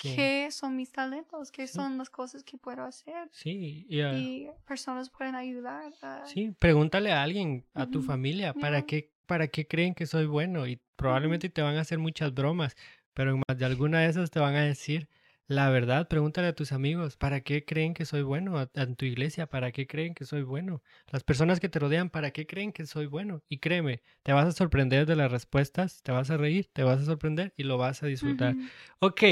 Sí, 0.00 0.10
qué 0.16 0.50
son 0.50 0.76
mis 0.76 0.92
talentos, 0.92 1.50
qué 1.52 1.66
Sí. 1.66 1.72
son 1.76 1.98
las 1.98 2.10
cosas 2.10 2.42
que 2.44 2.58
puedo 2.58 2.82
hacer. 2.84 3.30
sí, 3.30 3.86
y, 3.88 4.00
ah, 4.00 4.12
Y 4.16 4.48
personas 4.66 5.10
pueden 5.10 5.34
ayudar. 5.34 5.92
a- 6.02 6.24
sí, 6.26 6.52
pregúntale 6.58 7.12
a 7.12 7.22
alguien, 7.22 7.66
a 7.74 7.86
tu 7.86 7.98
Ujú, 8.00 8.06
familia, 8.06 8.54
¿para 8.54 8.78
ya. 8.78 8.86
qué, 8.86 9.12
para 9.26 9.48
qué 9.48 9.66
creen 9.66 9.94
que 9.94 10.06
soy 10.06 10.26
bueno? 10.26 10.66
Y 10.66 10.80
probablemente 10.96 11.48
te 11.50 11.62
van 11.62 11.76
a 11.76 11.80
hacer 11.82 11.98
muchas 11.98 12.32
bromas, 12.34 12.76
pero 13.14 13.30
en 13.32 13.42
más 13.48 13.58
de 13.58 13.64
alguna 13.64 14.00
de 14.00 14.08
esas 14.08 14.30
te 14.30 14.40
van 14.40 14.54
a 14.56 14.64
decir 14.64 15.08
la 15.46 15.68
verdad. 15.70 16.08
Pregúntale 16.08 16.48
a 16.48 16.54
tus 16.54 16.72
amigos, 16.72 17.16
¿para 17.16 17.40
qué 17.42 17.64
creen 17.64 17.94
que 17.94 18.04
soy 18.06 18.22
bueno? 18.22 18.58
A, 18.58 18.62
a 18.74 18.86
tu 18.94 19.04
iglesia, 19.04 19.46
¿para 19.46 19.72
qué 19.72 19.86
creen 19.86 20.14
que 20.14 20.24
soy 20.24 20.42
bueno? 20.42 20.82
Las 21.10 21.22
personas 21.24 21.60
que 21.60 21.68
te 21.68 21.78
rodean, 21.78 22.10
¿para 22.10 22.30
qué 22.32 22.46
creen 22.46 22.72
que 22.72 22.86
soy 22.86 23.06
bueno? 23.06 23.42
Y 23.48 23.58
créeme, 23.58 24.02
te 24.22 24.32
vas 24.32 24.46
a 24.46 24.52
sorprender 24.52 25.06
de 25.06 25.16
las 25.16 25.30
respuestas, 25.30 26.02
te 26.02 26.12
vas 26.12 26.30
a 26.30 26.36
reír, 26.38 26.70
te 26.72 26.82
vas 26.84 27.00
a 27.00 27.04
sorprender 27.04 27.52
y 27.56 27.64
lo 27.64 27.76
vas 27.78 28.02
a 28.02 28.06
disfrutar. 28.06 28.56
Ujú. 28.56 28.70
Ok, 29.00 29.22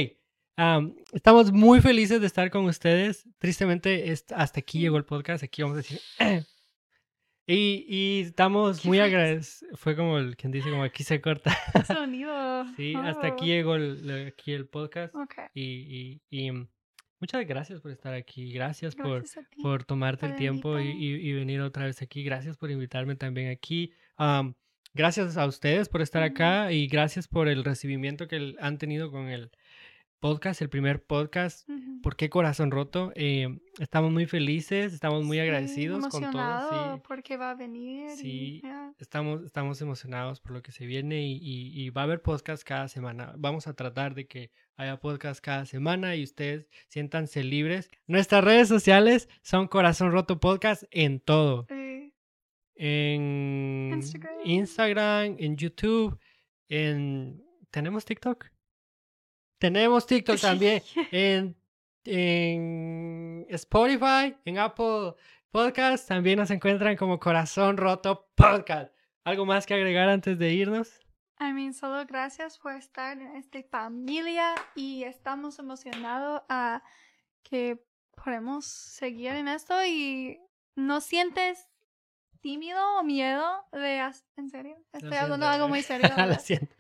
am, 0.57 0.95
estamos 1.13 1.53
muy 1.53 1.81
felices 1.81 2.21
de 2.21 2.27
estar 2.27 2.51
con 2.51 2.65
ustedes. 2.67 3.25
Tristemente, 3.39 4.13
hasta 4.35 4.61
aquí 4.61 4.81
llegó 4.81 4.97
el 4.97 5.05
podcast. 5.05 5.43
Aquí 5.45 5.63
vamos 5.63 5.77
a 5.79 5.81
decir. 5.83 6.01
y, 7.47 7.85
y 7.89 8.21
estamos 8.23 8.81
¿Qué 8.81 8.89
muy 8.89 8.99
agradecidos. 9.01 9.65
Fue 9.79 9.97
como 9.97 10.19
el 10.19 10.37
quien 10.37 10.53
dice, 10.53 10.71
como 10.71 10.83
aquí 10.85 11.03
se 11.05 11.21
corta. 11.21 11.57
Sonido. 11.87 12.65
sí, 12.77 12.95
hasta 12.95 13.27
aquí 13.29 13.45
Oh. 13.45 13.55
llegó 13.55 13.75
el, 13.77 14.09
el- 14.11 14.27
aquí 14.29 14.53
el 14.53 14.67
podcast. 14.69 15.15
Ok. 15.15 15.35
Y, 15.55 15.63
y, 15.63 16.23
y, 16.47 16.51
mm, 16.53 16.69
muchas 17.21 17.47
gracias 17.47 17.81
por 17.81 17.91
estar 17.91 18.15
aquí. 18.15 18.53
Gracias 18.53 18.95
por, 18.95 19.19
Gracias 19.21 19.49
ti. 19.51 19.63
por 19.63 19.85
tomarte 19.85 20.27
el 20.27 20.33
por 20.33 20.39
tiempo 20.39 20.79
y, 20.79 21.33
venir 21.33 21.61
otra 21.61 21.87
vez 21.87 22.01
aquí. 22.03 22.23
Gracias 22.23 22.57
por 22.57 22.71
invitarme 22.71 23.17
también 23.17 23.51
aquí. 23.51 23.93
Am, 24.17 24.55
gracias 24.95 25.37
a 25.37 25.47
ustedes 25.47 25.89
por 25.89 26.03
estar 26.03 26.23
Ujú. 26.23 26.33
acá 26.33 26.73
y 26.73 26.87
gracias 26.87 27.27
por 27.27 27.49
el 27.49 27.65
recibimiento 27.65 28.29
que 28.29 28.37
el- 28.37 28.57
han 28.61 28.79
tenido 28.79 29.11
con 29.11 29.29
el 29.29 29.51
podcast, 30.23 30.63
el 30.63 30.71
primer 30.71 31.05
podcast. 31.05 31.69
¿Por 32.01 32.15
qué 32.17 32.31
corazón 32.31 32.71
roto? 32.71 33.13
Eh, 33.17 33.59
estamos 33.81 34.13
muy 34.13 34.27
felices, 34.27 34.95
estamos 34.95 35.25
muy 35.25 35.37
Sí, 35.39 35.41
agradecidos 35.43 36.01
con 36.07 36.11
todo. 36.11 36.21
emocionado 36.31 36.95
Sí, 36.97 37.03
porque 37.09 37.37
va 37.37 37.51
a 37.51 37.55
venir. 37.57 38.11
y, 38.13 38.17
Sí. 38.17 38.63
estamos, 39.01 39.43
estamos 39.45 39.81
emocionados 39.83 40.41
por 40.41 40.53
lo 40.53 40.63
que 40.63 40.71
se 40.71 40.87
viene 40.87 41.27
y, 41.27 41.33
y- 41.43 41.83
y 41.83 41.91
va 41.91 42.03
a 42.03 42.05
haber 42.05 42.23
podcast 42.23 42.63
cada 42.63 42.87
semana. 42.87 43.35
Vamos 43.37 43.67
a 43.67 43.75
tratar 43.75 44.15
de 44.15 44.27
que 44.29 44.53
haya 44.77 45.01
podcast 45.01 45.41
cada 45.45 45.67
semana 45.67 46.15
y 46.15 46.23
ustedes 46.23 46.69
siéntanse 46.89 47.43
libres. 47.43 47.91
Nuestras 48.07 48.45
redes 48.45 48.69
sociales 48.69 49.29
son 49.43 49.67
Corazón 49.67 50.13
Roto 50.13 50.39
Podcast 50.39 50.85
en 50.93 51.19
todo. 51.19 51.67
En 52.77 53.91
Instagram. 53.95 54.35
Instagram, 54.45 55.37
en 55.39 55.57
YouTube, 55.57 56.19
en... 56.69 57.43
¿Tenemos 57.71 58.05
TikTok? 58.05 58.47
Tenemos 59.63 60.07
TikTok 60.07 60.41
también. 60.41 60.83
en, 61.13 61.55
en 62.05 63.47
Spotify, 63.49 64.35
en 64.45 64.59
Apple 64.59 65.15
Podcast, 65.53 66.09
también 66.09 66.41
nos 66.41 66.51
encuentran 66.51 66.97
como 66.97 67.21
Corazón 67.21 67.77
Roto 67.77 68.27
Podcast. 68.35 68.93
¿Algo 69.23 69.47
más 69.47 69.65
que 69.65 69.75
agregar 69.75 70.09
antes 70.09 70.37
de 70.37 70.53
irnos? 70.53 70.99
I 71.39 71.53
mean, 71.53 71.75
solo 71.75 72.05
gracias 72.07 72.59
por 72.59 72.73
estar 72.73 73.17
en 73.17 73.37
esta 73.37 73.63
familia 73.63 74.53
y 74.75 75.05
estamos 75.05 75.61
emocionados 75.61 76.43
a 76.49 76.83
que 77.45 77.85
podemos 78.17 78.67
seguir 78.67 79.31
en 79.31 79.47
esto 79.47 79.75
y 79.87 80.41
no 80.75 81.01
sientes 81.01 81.69
tímido 82.41 82.81
o 82.99 83.05
miedo 83.05 83.47
de 83.71 83.99
en 84.37 84.51
serio 84.51 84.77
estoy 84.93 85.15
hablando 85.15 85.47
algo 85.47 85.69
muy 85.69 85.83
serio 85.83 86.11
Lo 86.17 86.35
siento. 86.35 86.75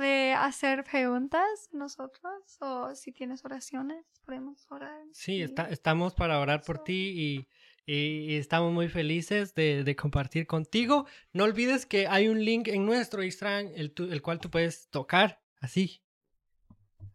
De 0.00 0.32
hacer 0.32 0.82
preguntas 0.82 1.68
nosotros 1.72 2.32
o 2.60 2.94
si 2.96 3.12
tienes 3.12 3.44
oraciones 3.44 4.04
podemos 4.24 4.66
orar 4.70 5.00
Sí, 5.12 5.34
y- 5.36 5.42
está- 5.42 5.68
estamos 5.70 6.14
para 6.14 6.40
orar 6.40 6.62
por 6.62 6.78
So- 6.78 6.82
ti 6.84 7.46
y, 7.86 7.92
y- 7.92 8.32
y 8.32 8.36
estamos 8.36 8.72
muy 8.72 8.88
felices 8.88 9.54
de, 9.54 9.84
de 9.84 9.96
compartir 9.96 10.46
contigo. 10.46 11.06
No 11.32 11.44
olvides 11.44 11.86
que 11.86 12.06
hay 12.08 12.28
un 12.28 12.44
link 12.44 12.68
en 12.68 12.84
nuestro 12.86 13.22
Instagram, 13.22 13.68
el, 13.76 13.92
tu- 13.92 14.10
el 14.10 14.22
cual 14.22 14.40
tú 14.40 14.50
puedes 14.50 14.88
tocar 14.90 15.40
así. 15.60 16.02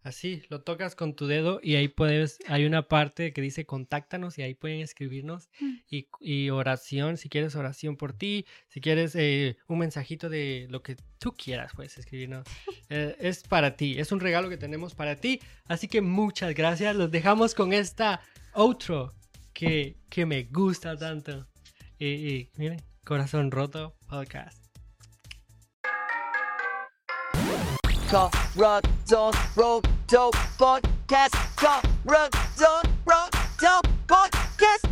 Así, 0.06 0.44
lo 0.50 0.62
tocas 0.62 0.94
con 0.94 1.16
tu 1.16 1.26
dedo 1.26 1.60
y 1.64 1.78
ahí 1.78 1.88
puedes, 1.88 2.38
hay 2.48 2.66
una 2.66 2.88
parte 2.88 3.34
que 3.34 3.42
dice 3.42 3.66
contáctanos 3.66 4.38
y 4.38 4.44
ahí 4.44 4.54
pueden 4.54 4.82
escribirnos 4.82 5.50
Mm. 5.60 5.74
y, 5.90 6.08
y 6.20 6.50
oración, 6.52 7.18
si 7.18 7.28
quieres 7.28 7.56
oración 7.56 7.98
por 7.98 8.14
ti, 8.14 8.46
si 8.68 8.82
quieres 8.82 9.16
eh, 9.16 9.58
un 9.68 9.80
mensajito 9.80 10.30
de 10.30 10.68
lo 10.70 10.84
que 10.84 10.96
tú 11.18 11.34
quieras, 11.36 11.72
puedes 11.76 11.98
escribirnos. 11.98 12.46
Eh, 12.90 13.16
es 13.20 13.42
para 13.42 13.76
ti, 13.76 13.96
es 13.98 14.12
un 14.12 14.20
regalo 14.20 14.48
que 14.48 14.58
tenemos 14.58 14.94
para 14.94 15.16
ti. 15.16 15.40
Así 15.66 15.88
que 15.88 16.02
muchas 16.02 16.54
gracias. 16.54 16.96
Los 16.96 17.10
dejamos 17.10 17.56
con 17.56 17.74
esta 17.74 18.22
outro 18.54 19.12
que, 19.54 19.98
que 20.08 20.24
me 20.28 20.44
gusta 20.44 20.96
tanto. 20.96 21.48
Y, 21.98 22.06
y 22.06 22.52
miren, 22.58 22.80
Corazón 23.04 23.50
Roto 23.50 23.96
Podcast. 24.08 24.64
Corazón 28.12 29.32
roto 29.56 29.95
podcast. 30.58 31.34
Corazón 31.56 32.84
roto 33.06 33.82
podcast. 34.08 34.86